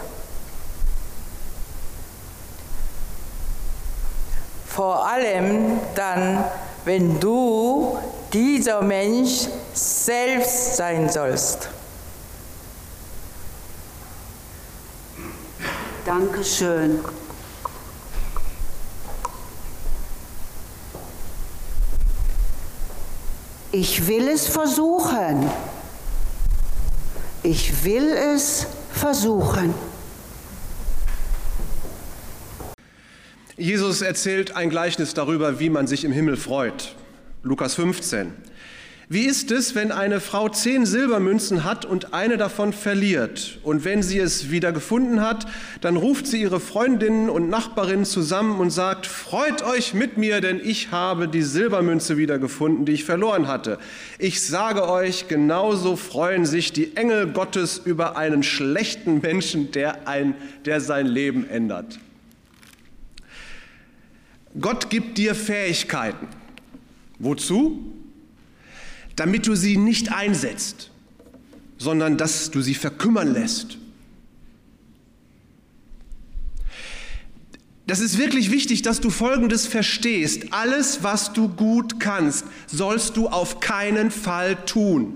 Vor 4.74 5.06
allem 5.06 5.80
dann, 5.94 6.44
wenn 6.86 7.20
du 7.20 7.98
dieser 8.32 8.80
Mensch 8.80 9.48
selbst 9.74 10.76
sein 10.76 11.10
sollst. 11.10 11.68
Dankeschön. 16.06 17.00
Ich 23.72 24.06
will 24.06 24.28
es 24.28 24.46
versuchen. 24.46 25.50
Ich 27.42 27.84
will 27.84 28.12
es 28.12 28.66
versuchen. 28.90 29.91
Jesus 33.56 34.00
erzählt 34.00 34.56
ein 34.56 34.70
Gleichnis 34.70 35.12
darüber, 35.12 35.60
wie 35.60 35.68
man 35.68 35.86
sich 35.86 36.04
im 36.04 36.12
Himmel 36.12 36.36
freut. 36.36 36.94
Lukas 37.42 37.74
15. 37.74 38.32
Wie 39.08 39.26
ist 39.26 39.50
es, 39.50 39.74
wenn 39.74 39.92
eine 39.92 40.20
Frau 40.20 40.48
zehn 40.48 40.86
Silbermünzen 40.86 41.64
hat 41.64 41.84
und 41.84 42.14
eine 42.14 42.38
davon 42.38 42.72
verliert? 42.72 43.58
Und 43.62 43.84
wenn 43.84 44.02
sie 44.02 44.18
es 44.18 44.50
wieder 44.50 44.72
gefunden 44.72 45.20
hat, 45.20 45.44
dann 45.82 45.98
ruft 45.98 46.26
sie 46.26 46.40
ihre 46.40 46.60
Freundinnen 46.60 47.28
und 47.28 47.50
Nachbarinnen 47.50 48.06
zusammen 48.06 48.58
und 48.58 48.70
sagt, 48.70 49.04
freut 49.04 49.62
euch 49.62 49.92
mit 49.92 50.16
mir, 50.16 50.40
denn 50.40 50.62
ich 50.64 50.92
habe 50.92 51.28
die 51.28 51.42
Silbermünze 51.42 52.16
wieder 52.16 52.38
gefunden, 52.38 52.86
die 52.86 52.92
ich 52.92 53.04
verloren 53.04 53.48
hatte. 53.48 53.78
Ich 54.18 54.40
sage 54.40 54.88
euch, 54.88 55.28
genauso 55.28 55.96
freuen 55.96 56.46
sich 56.46 56.72
die 56.72 56.96
Engel 56.96 57.26
Gottes 57.26 57.82
über 57.84 58.16
einen 58.16 58.42
schlechten 58.42 59.20
Menschen, 59.20 59.72
der, 59.72 60.08
ein, 60.08 60.34
der 60.64 60.80
sein 60.80 61.06
Leben 61.06 61.46
ändert. 61.50 61.98
Gott 64.60 64.90
gibt 64.90 65.18
dir 65.18 65.34
Fähigkeiten. 65.34 66.28
Wozu? 67.18 67.92
damit 69.16 69.46
du 69.46 69.54
sie 69.54 69.76
nicht 69.76 70.12
einsetzt, 70.12 70.90
sondern 71.78 72.16
dass 72.16 72.50
du 72.50 72.60
sie 72.60 72.74
verkümmern 72.74 73.32
lässt. 73.32 73.78
Das 77.86 78.00
ist 78.00 78.16
wirklich 78.16 78.50
wichtig, 78.50 78.82
dass 78.82 79.00
du 79.00 79.10
Folgendes 79.10 79.66
verstehst. 79.66 80.52
Alles, 80.52 81.02
was 81.02 81.32
du 81.32 81.48
gut 81.48 82.00
kannst, 82.00 82.46
sollst 82.66 83.16
du 83.16 83.28
auf 83.28 83.60
keinen 83.60 84.10
Fall 84.10 84.56
tun. 84.64 85.14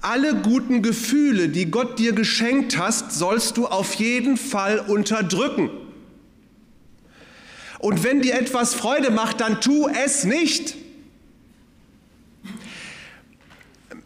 Alle 0.00 0.34
guten 0.34 0.82
Gefühle, 0.82 1.48
die 1.48 1.70
Gott 1.70 1.98
dir 1.98 2.12
geschenkt 2.12 2.76
hast, 2.78 3.12
sollst 3.12 3.56
du 3.56 3.66
auf 3.66 3.94
jeden 3.94 4.36
Fall 4.36 4.80
unterdrücken. 4.80 5.70
Und 7.78 8.04
wenn 8.04 8.22
dir 8.22 8.34
etwas 8.34 8.74
Freude 8.74 9.10
macht, 9.10 9.40
dann 9.40 9.60
tu 9.60 9.88
es 9.88 10.24
nicht. 10.24 10.76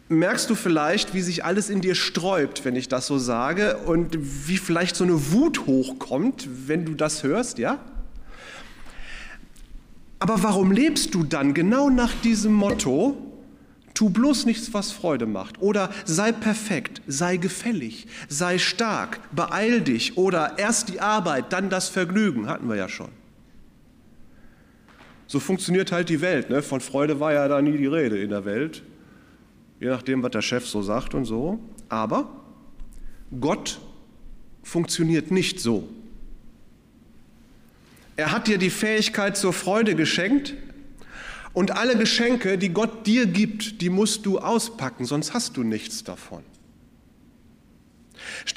merkst 0.09 0.49
du 0.49 0.55
vielleicht, 0.55 1.13
wie 1.13 1.21
sich 1.21 1.45
alles 1.45 1.69
in 1.69 1.81
dir 1.81 1.95
sträubt, 1.95 2.65
wenn 2.65 2.75
ich 2.75 2.89
das 2.89 3.07
so 3.07 3.17
sage, 3.17 3.77
und 3.77 4.17
wie 4.47 4.57
vielleicht 4.57 4.95
so 4.95 5.03
eine 5.03 5.31
Wut 5.31 5.67
hochkommt, 5.67 6.47
wenn 6.67 6.85
du 6.85 6.95
das 6.95 7.23
hörst, 7.23 7.59
ja? 7.59 7.79
Aber 10.17 10.43
warum 10.43 10.71
lebst 10.71 11.13
du 11.13 11.23
dann 11.23 11.53
genau 11.53 11.89
nach 11.89 12.13
diesem 12.23 12.53
Motto, 12.53 13.17
tu 13.93 14.09
bloß 14.09 14.45
nichts, 14.45 14.73
was 14.73 14.91
Freude 14.91 15.27
macht, 15.27 15.61
oder 15.61 15.91
sei 16.05 16.31
perfekt, 16.31 17.01
sei 17.07 17.37
gefällig, 17.37 18.07
sei 18.27 18.57
stark, 18.57 19.19
beeil 19.33 19.81
dich, 19.81 20.17
oder 20.17 20.57
erst 20.57 20.89
die 20.89 20.99
Arbeit, 20.99 21.53
dann 21.53 21.69
das 21.69 21.87
Vergnügen, 21.87 22.47
hatten 22.47 22.67
wir 22.67 22.75
ja 22.75 22.89
schon. 22.89 23.18
So 25.29 25.39
funktioniert 25.39 25.93
halt 25.93 26.09
die 26.09 26.19
Welt. 26.19 26.49
Ne? 26.49 26.61
Von 26.61 26.81
Freude 26.81 27.21
war 27.21 27.31
ja 27.31 27.47
da 27.47 27.61
nie 27.61 27.77
die 27.77 27.87
Rede 27.87 28.21
in 28.21 28.31
der 28.31 28.43
Welt 28.43 28.83
je 29.79 29.87
nachdem, 29.87 30.21
was 30.23 30.31
der 30.31 30.41
Chef 30.41 30.65
so 30.65 30.81
sagt 30.81 31.13
und 31.13 31.25
so. 31.25 31.59
Aber 31.87 32.29
Gott 33.39 33.79
funktioniert 34.63 35.31
nicht 35.31 35.59
so. 35.59 35.87
Er 38.15 38.31
hat 38.31 38.47
dir 38.47 38.57
die 38.57 38.69
Fähigkeit 38.69 39.37
zur 39.37 39.53
Freude 39.53 39.95
geschenkt 39.95 40.55
und 41.53 41.71
alle 41.71 41.97
Geschenke, 41.97 42.57
die 42.57 42.69
Gott 42.69 43.07
dir 43.07 43.25
gibt, 43.25 43.81
die 43.81 43.89
musst 43.89 44.25
du 44.25 44.39
auspacken, 44.39 45.05
sonst 45.05 45.33
hast 45.33 45.55
du 45.55 45.63
nichts 45.63 46.03
davon. 46.03 46.43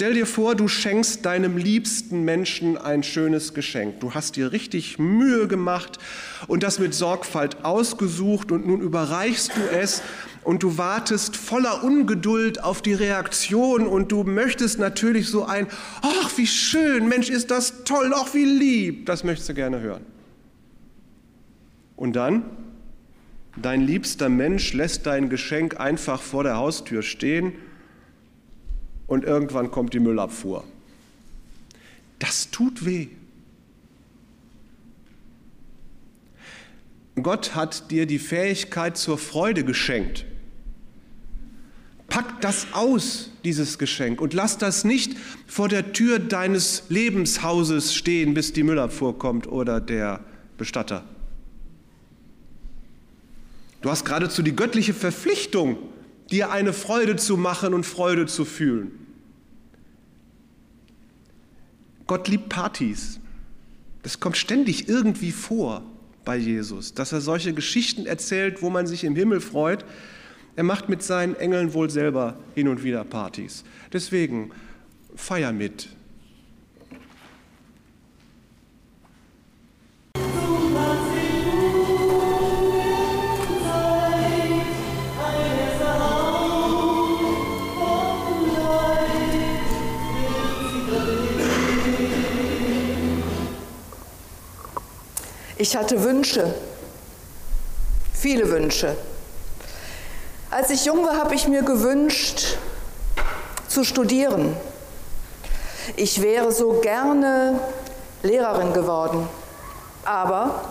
Stell 0.03 0.15
dir 0.15 0.27
vor, 0.27 0.57
du 0.57 0.67
schenkst 0.67 1.25
deinem 1.25 1.57
liebsten 1.57 2.25
Menschen 2.25 2.77
ein 2.77 3.05
schönes 3.05 3.55
Geschenk. 3.55 4.01
Du 4.01 4.15
hast 4.15 4.35
dir 4.35 4.51
richtig 4.51 4.99
Mühe 4.99 5.47
gemacht 5.47 6.01
und 6.49 6.65
das 6.65 6.81
mit 6.81 6.93
Sorgfalt 6.93 7.65
ausgesucht 7.65 8.51
und 8.51 8.67
nun 8.67 8.81
überreichst 8.81 9.53
du 9.55 9.61
es 9.73 10.03
und 10.43 10.65
du 10.65 10.77
wartest 10.77 11.37
voller 11.37 11.85
Ungeduld 11.85 12.65
auf 12.65 12.83
die 12.83 12.95
Reaktion 12.95 13.87
und 13.87 14.11
du 14.11 14.25
möchtest 14.25 14.81
natürlich 14.81 15.29
so 15.29 15.45
ein, 15.45 15.69
ach 16.01 16.37
wie 16.37 16.49
schön, 16.49 17.09
Mensch, 17.09 17.31
ist 17.31 17.53
das 17.53 17.85
toll, 17.85 18.13
ach 18.13 18.35
wie 18.35 18.45
lieb, 18.45 19.07
das 19.07 19.23
möchtest 19.23 19.51
du 19.51 19.55
gerne 19.55 19.83
hören. 19.83 20.05
Und 21.95 22.17
dann, 22.17 22.43
dein 23.57 23.83
liebster 23.83 24.29
Mensch 24.29 24.73
lässt 24.73 25.07
dein 25.07 25.29
Geschenk 25.29 25.79
einfach 25.79 26.21
vor 26.21 26.43
der 26.43 26.57
Haustür 26.57 27.03
stehen 27.05 27.53
und 29.13 29.25
irgendwann 29.25 29.71
kommt 29.71 29.93
die 29.93 30.01
Müllabfuhr. 30.01 30.65
Das 32.19 32.51
tut 32.51 32.87
weh. 32.87 33.09
Gott 37.23 37.55
hat 37.55 37.91
dir 37.91 38.07
die 38.07 38.19
Fähigkeit 38.19 38.97
zur 38.97 39.19
Freude 39.19 39.65
geschenkt. 39.65 40.25
Pack 42.09 42.41
das 42.41 42.69
aus, 42.73 43.31
dieses 43.45 43.79
Geschenk, 43.79 44.19
und 44.19 44.33
lass 44.33 44.57
das 44.57 44.83
nicht 44.83 45.15
vor 45.47 45.69
der 45.69 45.93
Tür 45.93 46.19
deines 46.19 46.85
Lebenshauses 46.89 47.95
stehen, 47.95 48.33
bis 48.33 48.55
die 48.55 48.63
Müllabfuhr 48.63 49.19
kommt 49.19 49.47
oder 49.47 49.79
der 49.83 50.21
Bestatter. 50.57 51.05
Du 53.83 53.91
hast 53.91 54.07
geradezu 54.07 54.41
die 54.43 54.57
göttliche 54.57 54.95
Verpflichtung, 54.95 55.77
dir 56.31 56.51
eine 56.51 56.73
Freude 56.73 57.17
zu 57.17 57.37
machen 57.37 57.75
und 57.75 57.85
Freude 57.85 58.25
zu 58.25 58.47
fühlen. 58.47 59.02
Gott 62.07 62.29
liebt 62.29 62.49
Partys. 62.49 63.21
Das 64.03 64.21
kommt 64.21 64.37
ständig 64.37 64.89
irgendwie 64.89 65.33
vor 65.33 65.83
bei 66.25 66.37
Jesus, 66.37 66.95
dass 66.95 67.13
er 67.13 67.21
solche 67.21 67.53
Geschichten 67.53 68.07
erzählt, 68.07 68.63
wo 68.63 68.71
man 68.71 68.87
sich 68.87 69.05
im 69.05 69.17
Himmel 69.17 69.41
freut 69.41 69.85
er 70.55 70.65
macht 70.65 70.89
mit 70.89 71.03
seinen 71.03 71.35
Engeln 71.37 71.73
wohl 71.73 71.89
selber 71.89 72.37
hin 72.55 72.69
und 72.69 72.83
wieder 72.83 73.05
Partys. 73.05 73.65
Deswegen 73.93 74.51
feier 75.15 75.53
mit. 75.53 75.89
Ich 95.63 95.77
hatte 95.77 96.03
Wünsche, 96.03 96.53
viele 98.13 98.51
Wünsche. 98.51 98.97
Als 100.51 100.71
ich 100.71 100.85
jung 100.87 101.07
war, 101.07 101.17
habe 101.17 101.37
ich 101.37 101.47
mir 101.47 101.63
gewünscht, 101.63 102.59
zu 103.69 103.85
studieren. 103.85 104.57
Ich 105.95 106.21
wäre 106.21 106.51
so 106.51 106.81
gerne 106.81 107.61
Lehrerin 108.25 108.73
geworden. 108.73 109.29
Aber 110.05 110.65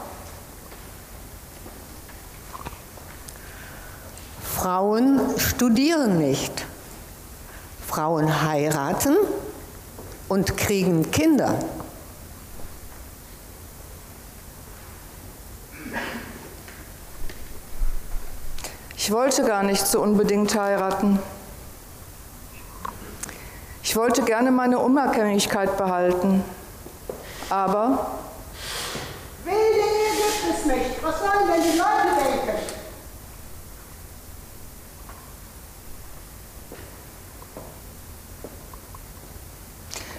Frauen 4.43 5.21
studieren 5.37 6.17
nicht. 6.17 6.65
Frauen 7.87 8.41
heiraten 8.43 9.15
und 10.27 10.57
kriegen 10.57 11.11
Kinder. 11.11 11.57
Ich 19.11 19.17
wollte 19.17 19.43
gar 19.43 19.61
nicht 19.61 19.85
so 19.85 20.01
unbedingt 20.01 20.57
heiraten. 20.57 21.19
Ich 23.83 23.93
wollte 23.97 24.21
gerne 24.21 24.51
meine 24.51 24.79
Unabhängigkeit 24.79 25.75
behalten. 25.75 26.41
Aber 27.49 28.15
Wilde 29.43 29.57
gibt 30.15 30.57
es 30.57 30.65
nicht. 30.65 31.03
Was 31.03 31.19
sollen 31.19 31.45
denn 31.45 31.61
die 31.61 31.77
Leute 31.77 32.23
denken? 32.23 32.57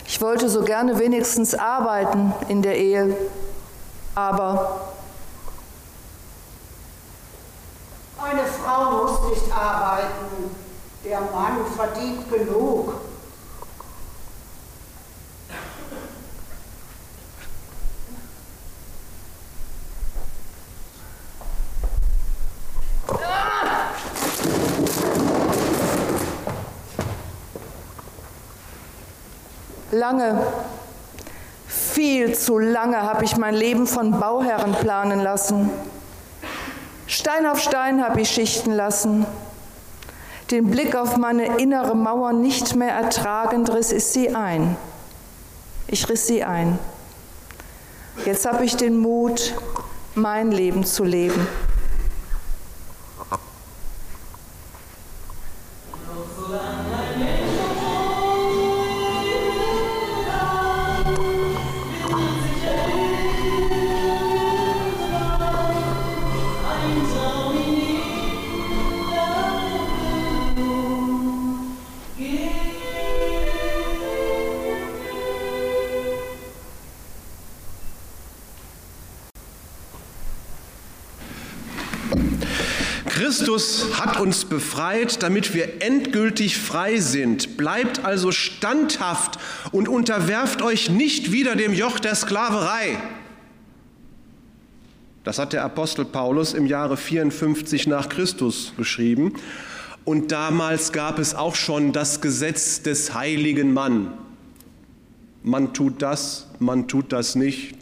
ich 0.06 0.20
wollte 0.20 0.50
so 0.50 0.62
gerne 0.62 0.98
wenigstens 0.98 1.54
arbeiten 1.54 2.34
in 2.48 2.60
der 2.60 2.76
Ehe. 2.76 3.16
Aber 4.14 4.92
Eine 8.22 8.44
Frau 8.46 9.04
muss 9.04 9.30
nicht 9.30 9.52
arbeiten. 9.52 10.54
Der 11.04 11.20
Mann 11.20 11.66
verdient 11.76 12.30
genug. 12.30 12.94
lange, 30.02 30.36
viel 31.66 32.34
zu 32.34 32.58
lange 32.58 33.02
habe 33.02 33.24
ich 33.24 33.36
mein 33.36 33.54
Leben 33.54 33.86
von 33.86 34.18
Bauherren 34.18 34.72
planen 34.72 35.20
lassen. 35.20 35.70
Stein 37.14 37.44
auf 37.44 37.60
Stein 37.60 38.02
habe 38.02 38.22
ich 38.22 38.30
schichten 38.30 38.72
lassen. 38.72 39.26
Den 40.50 40.70
Blick 40.70 40.96
auf 40.96 41.18
meine 41.18 41.58
innere 41.58 41.94
Mauer 41.94 42.32
nicht 42.32 42.74
mehr 42.74 42.92
ertragend 42.94 43.68
riss 43.68 43.92
ich 43.92 44.04
sie 44.04 44.34
ein. 44.34 44.78
Ich 45.88 46.08
riss 46.08 46.26
sie 46.26 46.42
ein. 46.42 46.78
Jetzt 48.24 48.46
habe 48.46 48.64
ich 48.64 48.78
den 48.78 48.96
Mut, 48.96 49.52
mein 50.14 50.52
Leben 50.52 50.86
zu 50.86 51.04
leben. 51.04 51.46
Christus 83.12 84.00
hat 84.00 84.18
uns 84.18 84.46
befreit, 84.46 85.22
damit 85.22 85.52
wir 85.52 85.82
endgültig 85.82 86.56
frei 86.56 86.98
sind. 86.98 87.58
Bleibt 87.58 88.06
also 88.06 88.32
standhaft 88.32 89.38
und 89.70 89.86
unterwerft 89.86 90.62
euch 90.62 90.88
nicht 90.88 91.30
wieder 91.30 91.54
dem 91.54 91.74
Joch 91.74 92.00
der 92.00 92.14
Sklaverei. 92.14 92.96
Das 95.24 95.38
hat 95.38 95.52
der 95.52 95.62
Apostel 95.62 96.06
Paulus 96.06 96.54
im 96.54 96.64
Jahre 96.64 96.96
54 96.96 97.86
nach 97.86 98.08
Christus 98.08 98.72
geschrieben. 98.78 99.34
Und 100.06 100.32
damals 100.32 100.92
gab 100.92 101.18
es 101.18 101.34
auch 101.34 101.54
schon 101.54 101.92
das 101.92 102.22
Gesetz 102.22 102.80
des 102.80 103.12
heiligen 103.12 103.74
Mann. 103.74 104.14
Man 105.42 105.74
tut 105.74 106.00
das, 106.00 106.46
man 106.60 106.88
tut 106.88 107.12
das 107.12 107.34
nicht. 107.34 107.74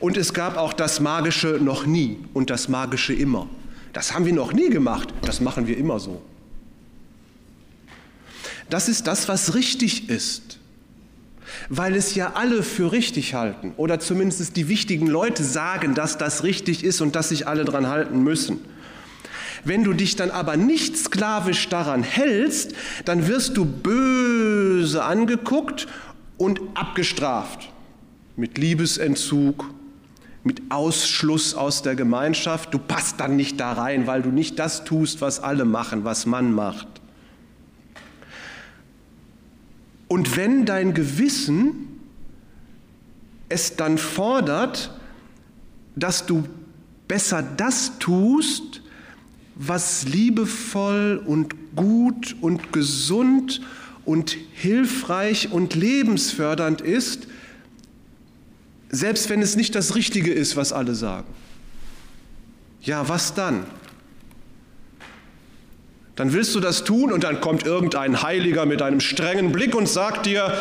Und 0.00 0.16
es 0.16 0.34
gab 0.34 0.56
auch 0.56 0.72
das 0.72 1.00
Magische 1.00 1.58
noch 1.60 1.86
nie 1.86 2.18
und 2.34 2.50
das 2.50 2.68
Magische 2.68 3.12
immer. 3.12 3.48
Das 3.92 4.14
haben 4.14 4.24
wir 4.24 4.32
noch 4.32 4.52
nie 4.52 4.70
gemacht, 4.70 5.08
das 5.22 5.40
machen 5.40 5.66
wir 5.66 5.76
immer 5.76 5.98
so. 5.98 6.22
Das 8.70 8.88
ist 8.88 9.06
das, 9.06 9.28
was 9.28 9.54
richtig 9.54 10.10
ist, 10.10 10.58
weil 11.70 11.94
es 11.96 12.14
ja 12.14 12.32
alle 12.34 12.62
für 12.62 12.92
richtig 12.92 13.34
halten 13.34 13.72
oder 13.76 13.98
zumindest 13.98 14.56
die 14.56 14.68
wichtigen 14.68 15.06
Leute 15.06 15.42
sagen, 15.42 15.94
dass 15.94 16.18
das 16.18 16.44
richtig 16.44 16.84
ist 16.84 17.00
und 17.00 17.16
dass 17.16 17.30
sich 17.30 17.46
alle 17.46 17.64
daran 17.64 17.88
halten 17.88 18.22
müssen. 18.22 18.60
Wenn 19.64 19.84
du 19.84 19.94
dich 19.94 20.16
dann 20.16 20.30
aber 20.30 20.56
nicht 20.56 20.96
sklavisch 20.96 21.68
daran 21.68 22.02
hältst, 22.02 22.74
dann 23.04 23.26
wirst 23.26 23.56
du 23.56 23.64
böse 23.64 25.02
angeguckt 25.02 25.88
und 26.36 26.60
abgestraft 26.74 27.70
mit 28.38 28.56
Liebesentzug, 28.56 29.64
mit 30.44 30.62
Ausschluss 30.70 31.54
aus 31.54 31.82
der 31.82 31.96
Gemeinschaft. 31.96 32.72
Du 32.72 32.78
passt 32.78 33.18
dann 33.20 33.36
nicht 33.36 33.58
da 33.58 33.72
rein, 33.72 34.06
weil 34.06 34.22
du 34.22 34.30
nicht 34.30 34.58
das 34.58 34.84
tust, 34.84 35.20
was 35.20 35.40
alle 35.40 35.64
machen, 35.64 36.04
was 36.04 36.24
man 36.24 36.52
macht. 36.52 36.86
Und 40.06 40.36
wenn 40.36 40.64
dein 40.64 40.94
Gewissen 40.94 42.00
es 43.48 43.76
dann 43.76 43.98
fordert, 43.98 44.92
dass 45.96 46.24
du 46.24 46.44
besser 47.08 47.42
das 47.42 47.98
tust, 47.98 48.82
was 49.56 50.06
liebevoll 50.06 51.20
und 51.26 51.74
gut 51.74 52.36
und 52.40 52.72
gesund 52.72 53.60
und 54.04 54.36
hilfreich 54.52 55.50
und 55.50 55.74
lebensfördernd 55.74 56.80
ist, 56.80 57.26
selbst 58.90 59.28
wenn 59.30 59.42
es 59.42 59.56
nicht 59.56 59.74
das 59.74 59.94
Richtige 59.94 60.32
ist, 60.32 60.56
was 60.56 60.72
alle 60.72 60.94
sagen. 60.94 61.26
Ja, 62.82 63.08
was 63.08 63.34
dann? 63.34 63.66
Dann 66.16 66.32
willst 66.32 66.54
du 66.54 66.60
das 66.60 66.84
tun 66.84 67.12
und 67.12 67.22
dann 67.22 67.40
kommt 67.40 67.64
irgendein 67.64 68.22
Heiliger 68.22 68.66
mit 68.66 68.82
einem 68.82 69.00
strengen 69.00 69.52
Blick 69.52 69.74
und 69.74 69.88
sagt 69.88 70.26
dir, 70.26 70.52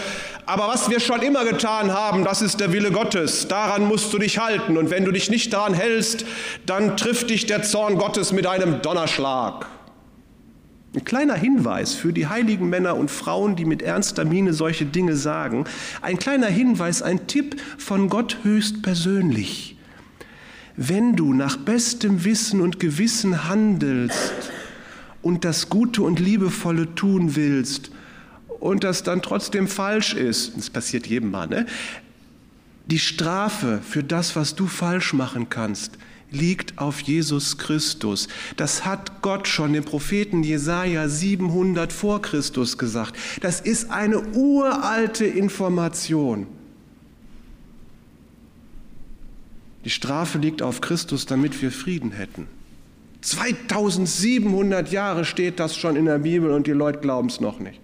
aber 0.46 0.68
was 0.68 0.90
wir 0.90 1.00
schon 1.00 1.22
immer 1.22 1.46
getan 1.46 1.92
haben, 1.92 2.24
das 2.24 2.42
ist 2.42 2.60
der 2.60 2.72
Wille 2.72 2.92
Gottes, 2.92 3.48
daran 3.48 3.86
musst 3.86 4.14
du 4.14 4.20
dich 4.20 4.38
halten 4.38 4.78
und 4.78 4.92
wenn 4.92 5.04
du 5.04 5.12
dich 5.12 5.30
nicht 5.30 5.52
daran 5.52 5.74
hältst, 5.74 6.26
dann 6.66 6.96
trifft 6.96 7.32
dich 7.32 7.48
der 7.48 7.64
Zorn 7.64 7.98
Gottes 7.98 8.34
mit 8.34 8.46
einem 8.46 8.82
Donnerschlag. 8.82 9.66
Ein 10.98 11.06
kleiner 11.06 11.36
Hinweis 11.36 11.94
für 11.94 12.12
die 12.12 12.26
heiligen 12.26 12.70
Männer 12.70 12.98
und 12.98 13.12
Frauen, 13.12 13.56
die 13.56 13.66
mit 13.66 13.84
ernster 13.84 14.26
Miene 14.26 14.52
solche 14.52 14.88
Dinge 14.88 15.16
sagen. 15.16 15.66
Ein 16.02 16.18
kleiner 16.18 16.48
Hinweis, 16.48 17.04
ein 17.04 17.28
Tipp 17.28 17.62
von 17.78 18.10
Gott 18.10 18.40
höchst 18.42 18.82
persönlich. 18.82 19.78
Wenn 20.76 21.16
du 21.16 21.36
nach 21.36 21.56
bestem 21.56 22.26
Wissen 22.26 22.62
und 22.62 22.80
Gewissen 22.80 23.48
handelst 23.48 24.34
und 25.22 25.46
das 25.46 25.70
Gute 25.70 26.02
und 26.02 26.20
Liebevolle 26.20 26.96
tun 26.96 27.36
willst 27.36 27.92
und 28.60 28.84
das 28.84 29.04
dann 29.04 29.22
trotzdem 29.22 29.68
falsch 29.68 30.16
ist, 30.16 30.58
das 30.58 30.72
passiert 30.72 31.06
jedem 31.06 31.30
Mal, 31.30 31.46
ne? 31.46 31.68
die 32.88 32.98
Strafe 32.98 33.82
für 33.88 34.04
das, 34.04 34.36
was 34.36 34.56
du 34.56 34.66
falsch 34.66 35.14
machen 35.14 35.48
kannst, 35.50 36.00
liegt 36.32 36.78
auf 36.78 37.00
Jesus 37.02 37.58
Christus. 37.58 38.28
Das 38.58 38.86
hat 38.86 39.22
Gott 39.22 39.48
schon 39.48 39.74
dem 39.74 39.86
Propheten 39.86 40.44
Jesaja 40.44 41.08
700 41.08 41.94
vor 41.94 42.22
Christus 42.22 42.78
gesagt. 42.78 43.16
Das 43.42 43.62
ist 43.62 43.92
eine 43.92 44.20
uralte 44.34 45.26
Information. 45.26 46.48
Die 49.86 49.90
Strafe 49.90 50.38
liegt 50.38 50.62
auf 50.62 50.82
Christus, 50.82 51.26
damit 51.26 51.62
wir 51.62 51.72
Frieden 51.72 52.12
hätten. 52.12 52.48
2700 53.22 54.92
Jahre 54.92 55.24
steht 55.24 55.60
das 55.60 55.76
schon 55.78 55.96
in 55.96 56.06
der 56.06 56.20
Bibel 56.20 56.52
und 56.52 56.68
die 56.68 56.72
Leute 56.72 57.00
glauben 57.00 57.30
es 57.30 57.40
noch 57.40 57.60
nicht. 57.60 57.80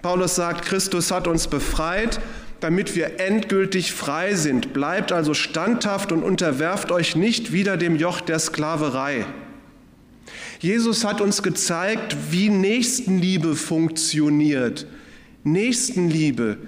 Paulus 0.00 0.36
sagt, 0.36 0.64
Christus 0.64 1.10
hat 1.10 1.26
uns 1.26 1.48
befreit 1.48 2.20
damit 2.60 2.96
wir 2.96 3.20
endgültig 3.20 3.92
frei 3.92 4.34
sind. 4.34 4.72
Bleibt 4.72 5.12
also 5.12 5.34
standhaft 5.34 6.12
und 6.12 6.22
unterwerft 6.22 6.90
euch 6.90 7.16
nicht 7.16 7.52
wieder 7.52 7.76
dem 7.76 7.96
Joch 7.96 8.20
der 8.20 8.38
Sklaverei. 8.38 9.26
Jesus 10.60 11.04
hat 11.04 11.20
uns 11.20 11.42
gezeigt, 11.42 12.16
wie 12.30 12.48
Nächstenliebe 12.48 13.54
funktioniert. 13.54 14.86
Nächstenliebe, 15.44 16.58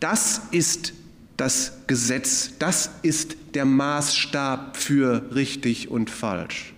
das 0.00 0.42
ist 0.50 0.92
das 1.36 1.78
Gesetz, 1.86 2.52
das 2.58 2.90
ist 3.02 3.36
der 3.54 3.64
Maßstab 3.64 4.76
für 4.76 5.30
richtig 5.34 5.90
und 5.90 6.10
falsch. 6.10 6.74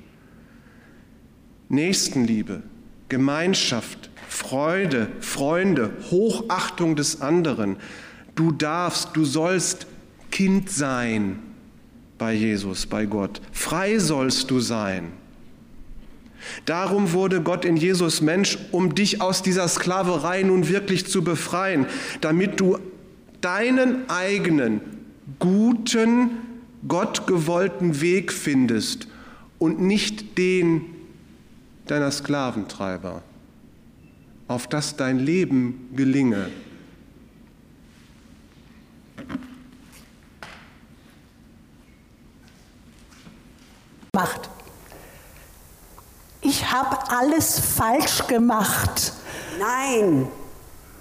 Nächstenliebe, 1.68 2.62
Gemeinschaft, 3.09 4.11
Freude, 4.29 5.09
Freunde, 5.20 5.90
Hochachtung 6.11 6.96
des 6.96 7.20
anderen, 7.20 7.77
Du 8.37 8.53
darfst, 8.53 9.11
du 9.14 9.25
sollst 9.25 9.87
Kind 10.31 10.70
sein. 10.70 11.40
bei 12.18 12.33
Jesus, 12.33 12.87
bei 12.87 13.05
Gott. 13.05 13.42
Frei 13.53 13.99
sollst 13.99 14.51
du 14.51 14.61
sein. 14.61 15.12
Darum 16.64 17.12
wurde 17.12 17.42
Gott 17.42 17.64
in 17.64 17.77
Jesus 17.77 18.20
Mensch, 18.20 18.59
um 18.72 18.94
dich 18.94 19.20
aus 19.20 19.42
dieser 19.42 19.68
Sklaverei 19.68 20.42
nun 20.42 20.68
wirklich 20.68 21.07
zu 21.07 21.22
befreien, 21.22 21.87
damit 22.20 22.61
du 22.61 22.79
deinen 23.40 24.09
eigenen, 24.09 24.81
guten, 25.38 26.31
gottgewollten 26.87 28.01
Weg 28.01 28.33
findest 28.33 29.09
und 29.59 29.81
nicht 29.81 30.38
den 30.38 30.83
deiner 31.87 32.11
Sklaventreiber, 32.11 33.22
auf 34.49 34.66
das 34.66 34.96
dein 34.96 35.18
Leben 35.18 35.88
gelinge. 35.94 36.49
Macht. 44.16 44.48
Ich 46.40 46.72
habe 46.72 46.96
alles 47.11 47.61
falsch 47.61 48.26
gemacht. 48.26 49.12
Nein, 49.59 50.26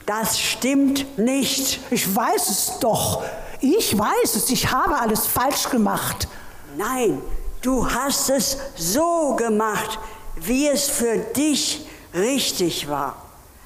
das 0.05 0.37
stimmt 0.37 1.17
nicht. 1.17 1.79
Ich 1.91 2.13
weiß 2.13 2.49
es 2.49 2.79
doch. 2.81 3.23
Ich 3.61 3.97
weiß 3.97 4.35
es. 4.35 4.49
Ich 4.49 4.69
habe 4.69 4.99
alles 4.99 5.25
falsch 5.27 5.69
gemacht. 5.69 6.27
Nein, 6.75 7.21
du 7.61 7.89
hast 7.89 8.29
es 8.31 8.57
so 8.75 9.33
gemacht, 9.37 9.97
wie 10.35 10.67
es 10.67 10.89
für 10.89 11.17
dich 11.17 11.87
richtig 12.13 12.89
war. 12.89 13.15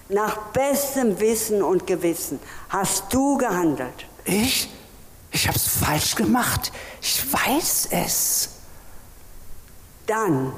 Nach 0.10 0.38
bestem 0.54 1.20
Wissen 1.20 1.64
und 1.64 1.88
Gewissen 1.88 2.40
hast 2.70 3.06
du 3.10 3.36
gehandelt. 3.38 4.06
Ich? 4.26 4.70
Ich 5.32 5.48
habe 5.48 5.58
es 5.58 5.68
falsch 5.68 6.14
gemacht. 6.14 6.72
Ich 7.02 7.34
weiß 7.34 7.88
es. 7.90 8.59
Dann 10.10 10.54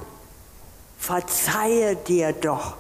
verzeihe 0.98 1.98
dir 1.98 2.32
doch. 2.32 2.78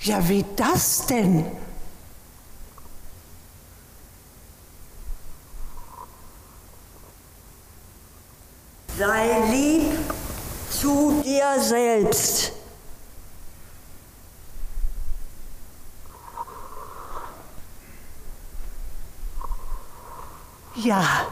Ja, 0.00 0.28
wie 0.28 0.44
das 0.56 1.06
denn? 1.06 1.46
Sei 8.98 9.48
lieb 9.48 9.92
zu 10.70 11.22
dir 11.24 11.54
selbst. 11.60 12.50
Ja, 20.74 21.28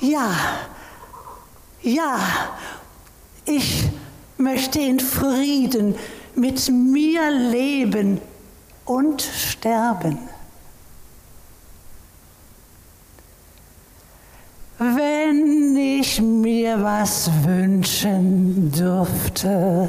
ja, 0.00 0.34
ja, 1.80 2.18
ich 3.46 3.84
möchte 4.36 4.80
in 4.80 5.00
Frieden 5.00 5.94
mit 6.34 6.70
mir 6.70 7.30
leben 7.30 8.20
und 8.84 9.22
sterben. 9.22 10.18
Wenn 14.78 15.76
ich 15.76 16.20
mir 16.20 16.82
was 16.82 17.30
wünschen 17.44 18.72
dürfte, 18.72 19.88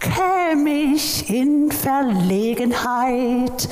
käme 0.00 0.70
ich 0.70 1.30
in 1.30 1.70
Verlegenheit, 1.70 3.68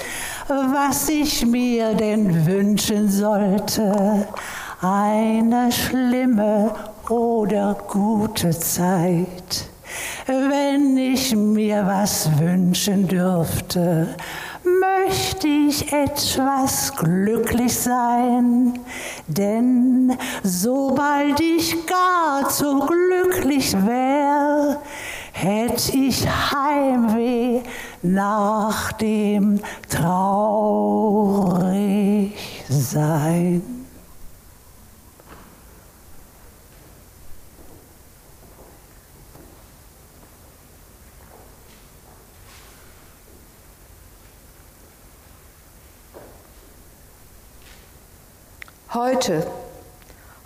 was 0.46 1.08
ich 1.08 1.44
mir 1.44 1.94
denn 1.94 2.46
wünschen 2.46 3.10
sollte. 3.10 4.28
Eine 4.80 5.72
schlimme 5.72 6.72
oder 7.10 7.76
gute 7.88 8.50
Zeit. 8.50 9.68
Wenn 10.26 10.96
ich 10.96 11.34
mir 11.36 11.86
was 11.86 12.28
wünschen 12.38 13.06
dürfte, 13.06 14.08
möchte 14.64 15.46
ich 15.46 15.92
etwas 15.92 16.96
glücklich 16.96 17.74
sein, 17.76 18.78
denn 19.26 20.16
sobald 20.42 21.38
ich 21.40 21.76
gar 21.86 22.48
zu 22.48 22.80
glücklich 22.80 23.74
wär, 23.86 24.80
hätt 25.32 25.94
ich 25.94 26.26
Heimweh 26.26 27.60
nach 28.02 28.92
dem 28.92 29.60
traurig 29.90 31.14
Heute, 48.94 49.44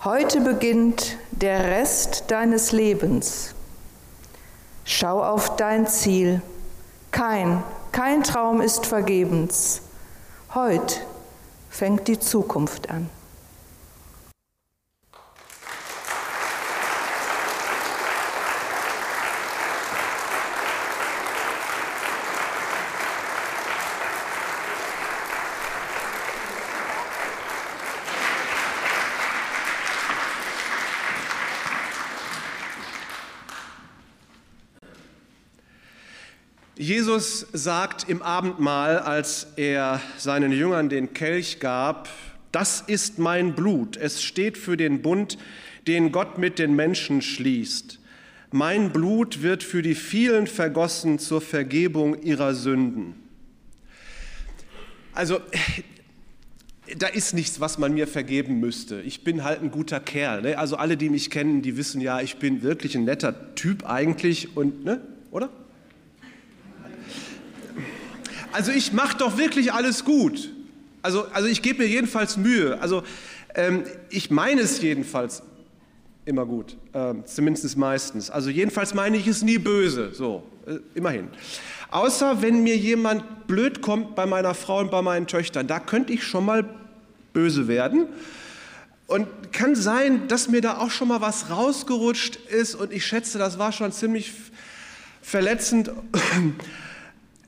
heute 0.03 0.41
beginnt 0.41 1.17
der 1.29 1.65
Rest 1.65 2.31
deines 2.31 2.71
Lebens. 2.71 3.53
Schau 4.85 5.21
auf 5.21 5.55
dein 5.55 5.85
Ziel. 5.85 6.41
Kein, 7.11 7.63
kein 7.91 8.23
Traum 8.23 8.59
ist 8.59 8.87
vergebens. 8.87 9.83
Heute 10.55 10.95
fängt 11.69 12.07
die 12.07 12.17
Zukunft 12.17 12.89
an. 12.89 13.11
Jesus 36.79 37.45
sagt 37.51 38.07
im 38.07 38.21
Abendmahl, 38.21 38.99
als 38.99 39.47
er 39.57 39.99
seinen 40.17 40.53
Jüngern 40.53 40.87
den 40.87 41.13
Kelch 41.13 41.59
gab, 41.59 42.07
das 42.53 42.79
ist 42.79 43.19
mein 43.19 43.53
Blut, 43.53 43.97
es 43.97 44.23
steht 44.23 44.57
für 44.57 44.77
den 44.77 45.01
Bund, 45.01 45.37
den 45.87 46.13
Gott 46.13 46.37
mit 46.37 46.57
den 46.57 46.77
Menschen 46.77 47.21
schließt. 47.21 47.99
Mein 48.51 48.93
Blut 48.93 49.41
wird 49.41 49.61
für 49.61 49.81
die 49.81 49.93
vielen 49.93 50.47
vergossen 50.47 51.19
zur 51.19 51.41
Vergebung 51.41 52.23
ihrer 52.23 52.53
Sünden. 52.53 53.15
Also, 55.13 55.41
da 56.97 57.07
ist 57.07 57.33
nichts, 57.33 57.59
was 57.59 57.77
man 57.77 57.93
mir 57.93 58.07
vergeben 58.07 58.61
müsste. 58.61 59.01
Ich 59.01 59.25
bin 59.25 59.43
halt 59.43 59.61
ein 59.61 59.71
guter 59.71 59.99
Kerl. 59.99 60.43
Ne? 60.43 60.57
Also 60.57 60.77
alle, 60.77 60.95
die 60.95 61.09
mich 61.09 61.29
kennen, 61.29 61.61
die 61.61 61.75
wissen 61.75 61.99
ja, 61.99 62.21
ich 62.21 62.37
bin 62.37 62.61
wirklich 62.61 62.95
ein 62.95 63.03
netter 63.03 63.53
Typ 63.55 63.85
eigentlich 63.85 64.55
und, 64.55 64.85
ne? 64.85 65.01
oder? 65.31 65.49
Also 68.51 68.71
ich 68.71 68.93
mache 68.93 69.17
doch 69.17 69.37
wirklich 69.37 69.73
alles 69.73 70.03
gut. 70.03 70.49
Also, 71.01 71.25
also 71.33 71.47
ich 71.47 71.61
gebe 71.61 71.83
mir 71.83 71.87
jedenfalls 71.87 72.37
Mühe. 72.37 72.79
Also 72.81 73.03
ähm, 73.55 73.83
ich 74.09 74.31
meine 74.31 74.61
es 74.61 74.81
jedenfalls 74.81 75.43
immer 76.25 76.45
gut, 76.45 76.77
äh, 76.93 77.13
zumindest 77.25 77.77
meistens. 77.77 78.29
Also 78.29 78.49
jedenfalls 78.49 78.93
meine 78.93 79.17
ich 79.17 79.27
es 79.27 79.41
nie 79.41 79.57
böse, 79.57 80.13
so, 80.13 80.43
äh, 80.67 80.77
immerhin. 80.93 81.27
Außer 81.91 82.41
wenn 82.41 82.61
mir 82.63 82.77
jemand 82.77 83.47
blöd 83.47 83.81
kommt 83.81 84.15
bei 84.15 84.25
meiner 84.25 84.53
Frau 84.53 84.79
und 84.79 84.91
bei 84.91 85.01
meinen 85.01 85.27
Töchtern, 85.27 85.67
da 85.67 85.79
könnte 85.79 86.13
ich 86.13 86.23
schon 86.23 86.45
mal 86.45 86.65
böse 87.33 87.67
werden. 87.67 88.07
Und 89.07 89.27
kann 89.51 89.75
sein, 89.75 90.27
dass 90.27 90.49
mir 90.49 90.61
da 90.61 90.77
auch 90.77 90.91
schon 90.91 91.07
mal 91.07 91.19
was 91.19 91.49
rausgerutscht 91.49 92.35
ist 92.35 92.75
und 92.75 92.93
ich 92.93 93.07
schätze, 93.07 93.39
das 93.39 93.57
war 93.57 93.71
schon 93.71 93.91
ziemlich 93.91 94.31
verletzend. 95.21 95.91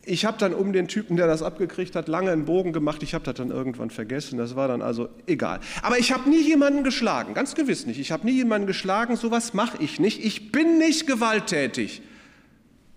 Ich 0.04 0.26
habe 0.26 0.38
dann 0.40 0.54
um 0.54 0.74
den 0.74 0.88
Typen, 0.88 1.16
der 1.16 1.28
das 1.28 1.44
abgekriegt 1.44 1.96
hat, 1.96 2.08
lange 2.08 2.32
einen 2.32 2.46
Bogen 2.46 2.74
gemacht. 2.74 3.04
Ich 3.04 3.14
habe 3.14 3.24
das 3.24 3.36
dann 3.36 3.52
irgendwann 3.52 3.92
vergessen. 3.92 4.38
Das 4.38 4.56
war 4.56 4.68
dann 4.68 4.82
also 4.82 5.10
egal. 5.28 5.60
Aber 5.84 6.00
ich 6.00 6.12
habe 6.12 6.28
nie 6.28 6.42
jemanden 6.42 6.84
geschlagen, 6.84 7.36
ganz 7.36 7.54
gewiss 7.54 7.86
nicht. 7.86 8.00
Ich 8.00 8.12
habe 8.12 8.26
nie 8.26 8.34
jemanden 8.34 8.66
geschlagen. 8.66 9.16
Sowas 9.16 9.54
mache 9.54 9.78
ich 9.82 10.00
nicht. 10.00 10.24
Ich 10.26 10.52
bin 10.52 10.80
nicht 10.80 11.06
gewalttätig, 11.06 12.02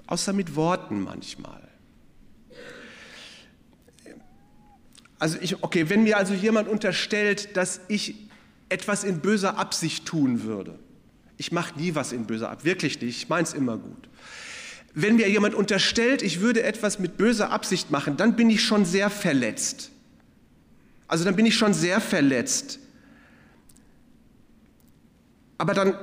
außer 0.06 0.32
mit 0.32 0.56
Worten 0.56 1.02
manchmal. 1.02 1.60
Also 5.18 5.38
ich, 5.40 5.62
okay, 5.62 5.88
wenn 5.90 6.04
mir 6.04 6.16
also 6.16 6.32
jemand 6.34 6.68
unterstellt, 6.68 7.56
dass 7.56 7.80
ich 7.88 8.14
etwas 8.70 9.04
in 9.04 9.20
böser 9.20 9.58
Absicht 9.58 10.06
tun 10.06 10.42
würde, 10.42 10.78
ich 11.36 11.52
mache 11.52 11.78
nie 11.78 11.94
was 11.94 12.12
in 12.12 12.26
böser 12.26 12.50
Absicht, 12.50 12.64
wirklich 12.64 13.00
nicht. 13.00 13.22
Ich 13.22 13.28
meine 13.28 13.44
es 13.44 13.52
immer 13.52 13.76
gut. 13.76 14.08
Wenn 14.94 15.16
mir 15.16 15.28
jemand 15.28 15.54
unterstellt, 15.54 16.22
ich 16.22 16.40
würde 16.40 16.62
etwas 16.62 16.98
mit 16.98 17.16
böser 17.16 17.50
Absicht 17.50 17.90
machen, 17.90 18.16
dann 18.16 18.36
bin 18.36 18.48
ich 18.48 18.62
schon 18.62 18.84
sehr 18.84 19.10
verletzt. 19.10 19.90
Also 21.08 21.24
dann 21.24 21.36
bin 21.36 21.46
ich 21.46 21.56
schon 21.56 21.74
sehr 21.74 22.00
verletzt. 22.00 22.78
Aber 25.58 25.74
dann 25.74 25.98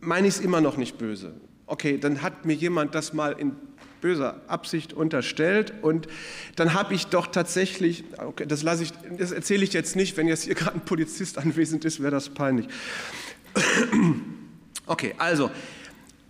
meine 0.00 0.28
ich 0.28 0.34
es 0.34 0.40
immer 0.40 0.60
noch 0.60 0.76
nicht 0.76 0.98
böse. 0.98 1.34
Okay, 1.66 1.98
dann 1.98 2.22
hat 2.22 2.44
mir 2.44 2.54
jemand 2.54 2.94
das 2.94 3.12
mal 3.12 3.32
in 3.32 3.52
böser 4.00 4.40
Absicht 4.48 4.92
unterstellt 4.92 5.74
und 5.82 6.08
dann 6.56 6.74
habe 6.74 6.94
ich 6.94 7.06
doch 7.06 7.26
tatsächlich, 7.26 8.04
okay, 8.16 8.46
das 8.46 8.62
lasse 8.62 8.82
ich, 8.82 8.92
das 9.18 9.30
erzähle 9.30 9.62
ich 9.62 9.72
jetzt 9.72 9.94
nicht, 9.94 10.16
wenn 10.16 10.26
jetzt 10.26 10.44
hier 10.44 10.54
gerade 10.54 10.76
ein 10.76 10.84
Polizist 10.84 11.38
anwesend 11.38 11.84
ist, 11.84 12.00
wäre 12.00 12.10
das 12.10 12.28
peinlich. 12.28 12.66
Okay, 14.86 15.14
also, 15.18 15.52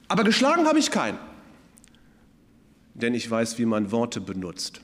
aber 0.06 0.22
geschlagen 0.22 0.66
habe 0.66 0.78
ich 0.78 0.90
keinen, 0.90 1.16
denn 3.00 3.14
ich 3.14 3.30
weiß, 3.30 3.58
wie 3.58 3.66
man 3.66 3.90
Worte 3.90 4.20
benutzt. 4.20 4.80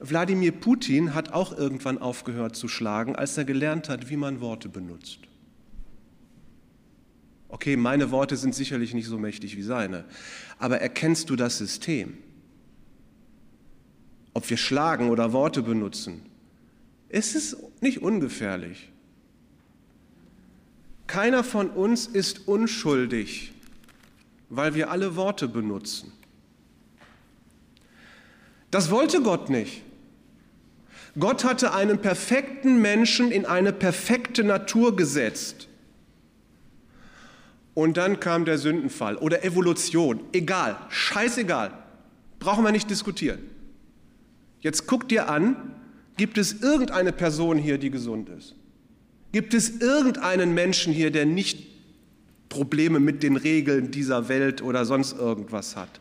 Wladimir 0.00 0.52
Putin 0.52 1.14
hat 1.14 1.32
auch 1.32 1.56
irgendwann 1.56 1.98
aufgehört 1.98 2.54
zu 2.54 2.68
schlagen, 2.68 3.16
als 3.16 3.36
er 3.36 3.44
gelernt 3.44 3.88
hat, 3.88 4.10
wie 4.10 4.16
man 4.16 4.40
Worte 4.40 4.68
benutzt. 4.68 5.18
Okay, 7.48 7.76
meine 7.76 8.10
Worte 8.10 8.36
sind 8.36 8.54
sicherlich 8.54 8.94
nicht 8.94 9.06
so 9.06 9.18
mächtig 9.18 9.56
wie 9.56 9.62
seine, 9.62 10.04
aber 10.58 10.80
erkennst 10.80 11.30
du 11.30 11.36
das 11.36 11.58
System? 11.58 12.18
Ob 14.34 14.48
wir 14.48 14.58
schlagen 14.58 15.10
oder 15.10 15.32
Worte 15.32 15.62
benutzen, 15.62 16.22
es 17.08 17.34
ist 17.34 17.56
nicht 17.80 18.02
ungefährlich. 18.02 18.90
Keiner 21.06 21.42
von 21.42 21.70
uns 21.70 22.06
ist 22.06 22.46
unschuldig, 22.46 23.52
weil 24.48 24.74
wir 24.74 24.90
alle 24.90 25.16
Worte 25.16 25.48
benutzen. 25.48 26.12
Das 28.70 28.90
wollte 28.90 29.22
Gott 29.22 29.50
nicht. 29.50 29.82
Gott 31.18 31.44
hatte 31.44 31.72
einen 31.72 31.98
perfekten 31.98 32.80
Menschen 32.80 33.30
in 33.30 33.46
eine 33.46 33.72
perfekte 33.72 34.44
Natur 34.44 34.94
gesetzt. 34.94 35.68
Und 37.74 37.96
dann 37.96 38.20
kam 38.20 38.44
der 38.44 38.58
Sündenfall 38.58 39.16
oder 39.16 39.44
Evolution. 39.44 40.20
Egal, 40.32 40.76
scheißegal. 40.90 41.72
Brauchen 42.38 42.64
wir 42.64 42.72
nicht 42.72 42.90
diskutieren. 42.90 43.38
Jetzt 44.60 44.86
guck 44.86 45.08
dir 45.08 45.28
an, 45.28 45.74
gibt 46.16 46.38
es 46.38 46.60
irgendeine 46.60 47.12
Person 47.12 47.58
hier, 47.58 47.78
die 47.78 47.90
gesund 47.90 48.28
ist? 48.28 48.54
Gibt 49.32 49.54
es 49.54 49.80
irgendeinen 49.80 50.54
Menschen 50.54 50.92
hier, 50.92 51.10
der 51.10 51.26
nicht 51.26 51.66
Probleme 52.48 53.00
mit 53.00 53.22
den 53.22 53.36
Regeln 53.36 53.90
dieser 53.90 54.28
Welt 54.28 54.62
oder 54.62 54.84
sonst 54.84 55.18
irgendwas 55.18 55.76
hat? 55.76 56.00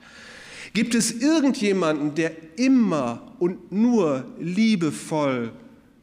Gibt 0.74 0.95
es 0.95 1.12
irgendjemanden, 1.12 2.16
der 2.16 2.32
immer 2.58 3.34
und 3.39 3.72
nur 3.72 4.26
liebevoll 4.39 5.52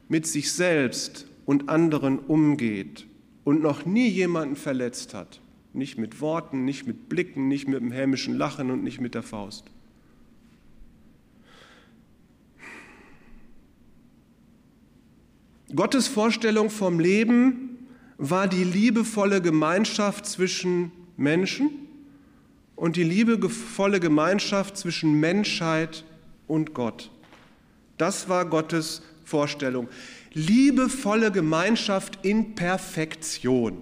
mit 0.09 0.27
sich 0.27 0.53
selbst 0.53 1.27
und 1.47 1.69
anderen 1.69 2.19
umgeht 2.19 3.07
und 3.45 3.63
noch 3.63 3.85
nie 3.87 4.09
jemanden 4.09 4.57
verletzt 4.57 5.15
hat? 5.15 5.41
Nicht 5.73 5.99
mit 5.99 6.21
Worten, 6.21 6.65
nicht 6.65 6.87
mit 6.87 7.09
Blicken, 7.09 7.49
nicht 7.49 7.69
mit 7.69 7.81
dem 7.81 7.93
hämischen 7.93 8.37
Lachen 8.37 8.71
und 8.71 8.83
nicht 8.83 9.01
mit 9.01 9.15
der 9.15 9.23
Faust. 9.23 9.65
Gottes 15.75 16.07
Vorstellung 16.07 16.71
vom 16.71 17.01
Leben 17.01 17.74
war 18.19 18.49
die 18.49 18.65
liebevolle 18.65 19.41
Gemeinschaft 19.43 20.27
zwischen 20.27 20.93
Menschen 21.17 21.71
und 22.77 22.97
die 22.97 23.05
liebevolle 23.05 24.01
Gemeinschaft 24.01 24.77
zwischen 24.77 25.21
Menschheit 25.21 26.05
und 26.47 26.75
Gott. 26.75 27.11
Das 27.99 28.29
war 28.29 28.45
Gottes 28.47 29.03
Vorstellung. 29.25 29.89
Liebevolle 30.33 31.31
Gemeinschaft 31.31 32.19
in 32.23 32.55
Perfektion. 32.55 33.79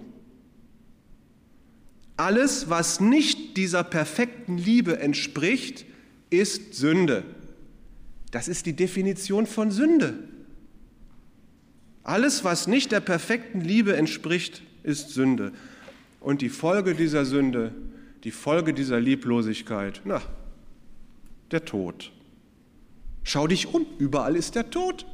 Alles, 2.15 2.69
was 2.69 2.99
nicht 2.99 3.57
dieser 3.57 3.83
perfekten 3.83 4.57
Liebe 4.57 4.99
entspricht, 4.99 5.85
ist 6.29 6.75
Sünde. 6.75 7.23
Das 8.31 8.47
ist 8.47 8.65
die 8.65 8.73
Definition 8.73 9.47
von 9.47 9.71
Sünde. 9.71 10.13
Alles, 12.03 12.43
was 12.43 12.67
nicht 12.67 12.91
der 12.91 12.99
perfekten 12.99 13.61
Liebe 13.61 13.95
entspricht, 13.95 14.61
ist 14.83 15.11
Sünde. 15.11 15.53
Und 16.19 16.41
die 16.41 16.49
Folge 16.49 16.95
dieser 16.95 17.23
Sünde, 17.23 17.73
die 18.25 18.31
Folge 18.31 18.73
dieser 18.73 18.99
Lieblosigkeit, 18.99 20.01
na, 20.03 20.21
der 21.51 21.63
Tod. 21.63 22.11
Schau 23.23 23.47
dich 23.47 23.73
um, 23.73 23.85
überall 23.99 24.35
ist 24.35 24.55
der 24.55 24.69
Tod. 24.69 25.05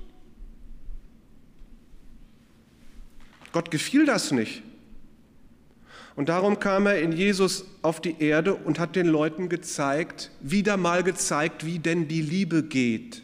Gott 3.51 3.69
gefiel 3.69 4.05
das 4.05 4.31
nicht. 4.31 4.63
Und 6.15 6.29
darum 6.29 6.59
kam 6.59 6.87
er 6.87 7.01
in 7.01 7.11
Jesus 7.11 7.65
auf 7.81 8.01
die 8.01 8.19
Erde 8.19 8.55
und 8.55 8.79
hat 8.79 8.95
den 8.95 9.07
Leuten 9.07 9.47
gezeigt, 9.47 10.31
wieder 10.41 10.75
mal 10.75 11.03
gezeigt, 11.03 11.65
wie 11.65 11.79
denn 11.79 12.07
die 12.07 12.21
Liebe 12.21 12.63
geht 12.63 13.23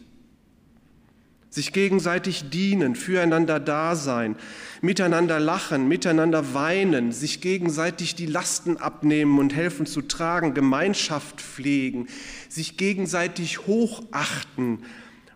sich 1.56 1.72
gegenseitig 1.72 2.50
dienen, 2.50 2.94
füreinander 2.94 3.58
da 3.58 3.96
sein, 3.96 4.36
miteinander 4.82 5.40
lachen, 5.40 5.88
miteinander 5.88 6.52
weinen, 6.52 7.12
sich 7.12 7.40
gegenseitig 7.40 8.14
die 8.14 8.26
Lasten 8.26 8.76
abnehmen 8.76 9.38
und 9.38 9.54
helfen 9.54 9.86
zu 9.86 10.02
tragen, 10.02 10.52
Gemeinschaft 10.52 11.40
pflegen, 11.40 12.08
sich 12.50 12.76
gegenseitig 12.76 13.66
hochachten 13.66 14.80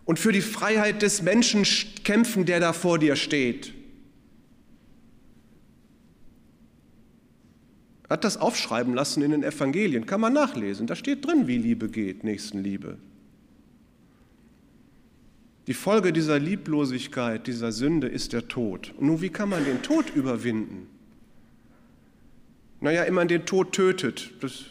und 0.05 0.19
für 0.19 0.31
die 0.31 0.41
Freiheit 0.41 1.01
des 1.01 1.23
Menschen 1.23 1.65
kämpfen, 2.03 2.45
der 2.45 2.59
da 2.59 2.71
vor 2.71 2.99
dir 2.99 3.15
steht. 3.15 3.73
Hat 8.11 8.23
das 8.23 8.37
aufschreiben 8.37 8.93
lassen 8.93 9.23
in 9.23 9.31
den 9.31 9.41
Evangelien, 9.41 10.05
kann 10.05 10.21
man 10.21 10.33
nachlesen. 10.33 10.85
Da 10.85 10.95
steht 10.95 11.25
drin, 11.25 11.47
wie 11.47 11.57
Liebe 11.57 11.89
geht, 11.89 12.23
Nächstenliebe. 12.23 12.99
Die 15.71 15.75
Folge 15.75 16.11
dieser 16.11 16.37
Lieblosigkeit, 16.37 17.47
dieser 17.47 17.71
Sünde 17.71 18.09
ist 18.09 18.33
der 18.33 18.49
Tod. 18.49 18.93
Und 18.97 19.07
nun, 19.07 19.21
wie 19.21 19.29
kann 19.29 19.47
man 19.47 19.63
den 19.63 19.81
Tod 19.81 20.09
überwinden? 20.13 20.85
Naja, 22.81 23.03
immer 23.03 23.23
den 23.23 23.45
Tod 23.45 23.71
tötet. 23.71 24.31
Das 24.41 24.65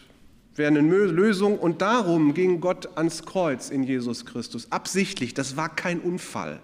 wäre 0.57 0.69
eine 0.69 0.83
Lösung. 0.83 1.59
Und 1.59 1.81
darum 1.81 2.35
ging 2.35 2.61
Gott 2.61 2.99
ans 2.99 3.25
Kreuz 3.25 3.71
in 3.71 3.83
Jesus 3.83 4.27
Christus. 4.27 4.71
Absichtlich, 4.71 5.33
das 5.33 5.57
war 5.57 5.75
kein 5.75 6.01
Unfall. 6.01 6.61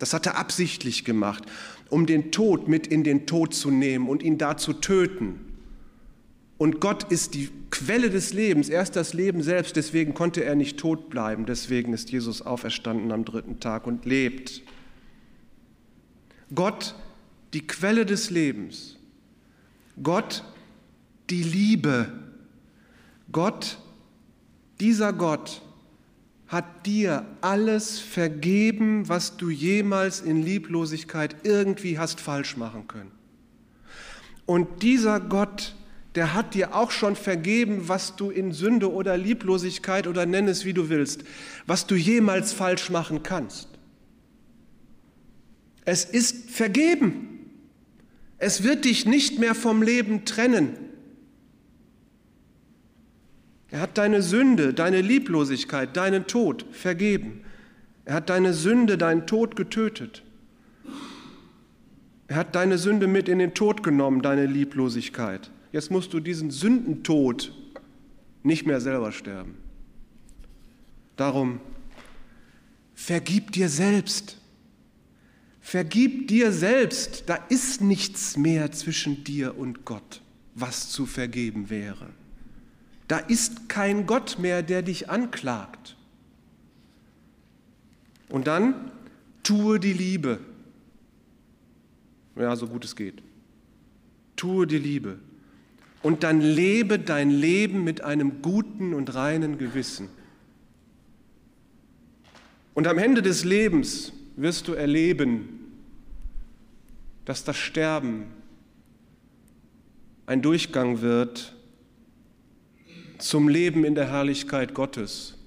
Das 0.00 0.12
hat 0.12 0.26
er 0.26 0.36
absichtlich 0.36 1.04
gemacht, 1.04 1.44
um 1.90 2.06
den 2.06 2.32
Tod 2.32 2.66
mit 2.66 2.88
in 2.88 3.04
den 3.04 3.28
Tod 3.28 3.54
zu 3.54 3.70
nehmen 3.70 4.08
und 4.08 4.24
ihn 4.24 4.38
da 4.38 4.56
zu 4.56 4.72
töten. 4.72 5.38
Und 6.56 6.80
Gott 6.80 7.04
ist 7.10 7.34
die 7.34 7.50
Quelle 7.70 8.10
des 8.10 8.32
Lebens, 8.32 8.68
er 8.68 8.82
ist 8.82 8.94
das 8.94 9.12
Leben 9.14 9.42
selbst, 9.42 9.74
deswegen 9.74 10.14
konnte 10.14 10.44
er 10.44 10.54
nicht 10.54 10.78
tot 10.78 11.10
bleiben, 11.10 11.46
deswegen 11.46 11.92
ist 11.92 12.10
Jesus 12.10 12.42
auferstanden 12.42 13.10
am 13.10 13.24
dritten 13.24 13.58
Tag 13.58 13.86
und 13.86 14.04
lebt. 14.04 14.62
Gott, 16.54 16.94
die 17.52 17.66
Quelle 17.66 18.06
des 18.06 18.30
Lebens. 18.30 18.96
Gott, 20.02 20.44
die 21.30 21.42
Liebe. 21.42 22.12
Gott, 23.32 23.78
dieser 24.80 25.12
Gott 25.12 25.62
hat 26.46 26.86
dir 26.86 27.26
alles 27.40 27.98
vergeben, 27.98 29.08
was 29.08 29.36
du 29.36 29.50
jemals 29.50 30.20
in 30.20 30.42
Lieblosigkeit 30.42 31.34
irgendwie 31.42 31.98
hast 31.98 32.20
falsch 32.20 32.56
machen 32.56 32.86
können. 32.86 33.10
Und 34.46 34.82
dieser 34.82 35.20
Gott, 35.20 35.74
der 36.14 36.34
hat 36.34 36.54
dir 36.54 36.74
auch 36.74 36.90
schon 36.90 37.16
vergeben, 37.16 37.88
was 37.88 38.14
du 38.16 38.30
in 38.30 38.52
Sünde 38.52 38.92
oder 38.92 39.16
Lieblosigkeit 39.16 40.06
oder 40.06 40.26
nenn 40.26 40.46
es 40.46 40.64
wie 40.64 40.72
du 40.72 40.88
willst, 40.88 41.24
was 41.66 41.86
du 41.86 41.96
jemals 41.96 42.52
falsch 42.52 42.90
machen 42.90 43.22
kannst. 43.22 43.68
Es 45.84 46.04
ist 46.04 46.50
vergeben. 46.50 47.30
Es 48.38 48.62
wird 48.62 48.84
dich 48.84 49.06
nicht 49.06 49.38
mehr 49.38 49.54
vom 49.54 49.82
Leben 49.82 50.24
trennen. 50.24 50.76
Er 53.70 53.80
hat 53.80 53.98
deine 53.98 54.22
Sünde, 54.22 54.72
deine 54.72 55.00
Lieblosigkeit, 55.00 55.96
deinen 55.96 56.26
Tod 56.28 56.64
vergeben. 56.70 57.40
Er 58.04 58.14
hat 58.14 58.30
deine 58.30 58.54
Sünde, 58.54 58.96
deinen 58.98 59.26
Tod 59.26 59.56
getötet. 59.56 60.22
Er 62.28 62.36
hat 62.36 62.54
deine 62.54 62.78
Sünde 62.78 63.08
mit 63.08 63.28
in 63.28 63.40
den 63.40 63.54
Tod 63.54 63.82
genommen, 63.82 64.22
deine 64.22 64.46
Lieblosigkeit. 64.46 65.50
Jetzt 65.74 65.90
musst 65.90 66.12
du 66.12 66.20
diesen 66.20 66.52
Sündentod 66.52 67.52
nicht 68.44 68.64
mehr 68.64 68.80
selber 68.80 69.10
sterben. 69.10 69.56
Darum, 71.16 71.58
vergib 72.94 73.50
dir 73.50 73.68
selbst. 73.68 74.38
Vergib 75.60 76.28
dir 76.28 76.52
selbst. 76.52 77.24
Da 77.26 77.34
ist 77.48 77.80
nichts 77.80 78.36
mehr 78.36 78.70
zwischen 78.70 79.24
dir 79.24 79.58
und 79.58 79.84
Gott, 79.84 80.20
was 80.54 80.90
zu 80.90 81.06
vergeben 81.06 81.70
wäre. 81.70 82.10
Da 83.08 83.18
ist 83.18 83.68
kein 83.68 84.06
Gott 84.06 84.38
mehr, 84.38 84.62
der 84.62 84.82
dich 84.82 85.10
anklagt. 85.10 85.96
Und 88.28 88.46
dann 88.46 88.92
tue 89.42 89.80
die 89.80 89.92
Liebe. 89.92 90.38
Ja, 92.36 92.54
so 92.54 92.68
gut 92.68 92.84
es 92.84 92.94
geht. 92.94 93.20
Tue 94.36 94.68
die 94.68 94.78
Liebe. 94.78 95.18
Und 96.04 96.22
dann 96.22 96.42
lebe 96.42 96.98
dein 96.98 97.30
Leben 97.30 97.82
mit 97.82 98.02
einem 98.02 98.42
guten 98.42 98.92
und 98.92 99.14
reinen 99.14 99.56
Gewissen. 99.56 100.10
Und 102.74 102.86
am 102.86 102.98
Ende 102.98 103.22
des 103.22 103.42
Lebens 103.42 104.12
wirst 104.36 104.68
du 104.68 104.74
erleben, 104.74 105.72
dass 107.24 107.42
das 107.42 107.56
Sterben 107.56 108.26
ein 110.26 110.42
Durchgang 110.42 111.00
wird 111.00 111.56
zum 113.16 113.48
Leben 113.48 113.82
in 113.86 113.94
der 113.94 114.10
Herrlichkeit 114.10 114.74
Gottes. 114.74 115.38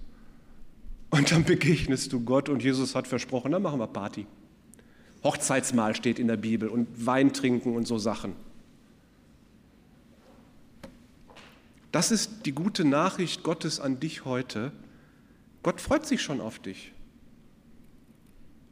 Und 1.11 1.31
dann 1.31 1.43
begegnest 1.43 2.11
du 2.13 2.21
Gott 2.21 2.49
und 2.49 2.63
Jesus 2.63 2.95
hat 2.95 3.07
versprochen, 3.07 3.51
dann 3.51 3.61
machen 3.61 3.79
wir 3.79 3.85
Party. 3.85 4.25
Hochzeitsmahl 5.23 5.95
steht 5.95 6.17
in 6.17 6.27
der 6.27 6.37
Bibel 6.37 6.67
und 6.67 7.05
Wein 7.05 7.31
trinken 7.31 7.75
und 7.75 7.87
so 7.87 7.99
Sachen. 7.99 8.46
Das 11.91 12.11
ist 12.11 12.45
die 12.45 12.51
gute 12.51 12.85
Nachricht 12.85 13.43
Gottes 13.43 13.79
an 13.79 13.99
dich 13.99 14.25
heute. 14.25 14.71
Gott 15.63 15.81
freut 15.81 16.05
sich 16.05 16.21
schon 16.21 16.41
auf 16.41 16.59
dich, 16.59 16.93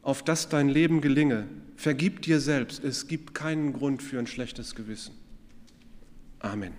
auf 0.02 0.22
dass 0.22 0.48
dein 0.48 0.68
Leben 0.68 1.00
gelinge. 1.00 1.46
Vergib 1.76 2.22
dir 2.22 2.40
selbst, 2.40 2.82
es 2.84 3.06
gibt 3.06 3.34
keinen 3.34 3.72
Grund 3.72 4.02
für 4.02 4.18
ein 4.18 4.26
schlechtes 4.26 4.74
Gewissen. 4.74 5.14
Amen. 6.40 6.72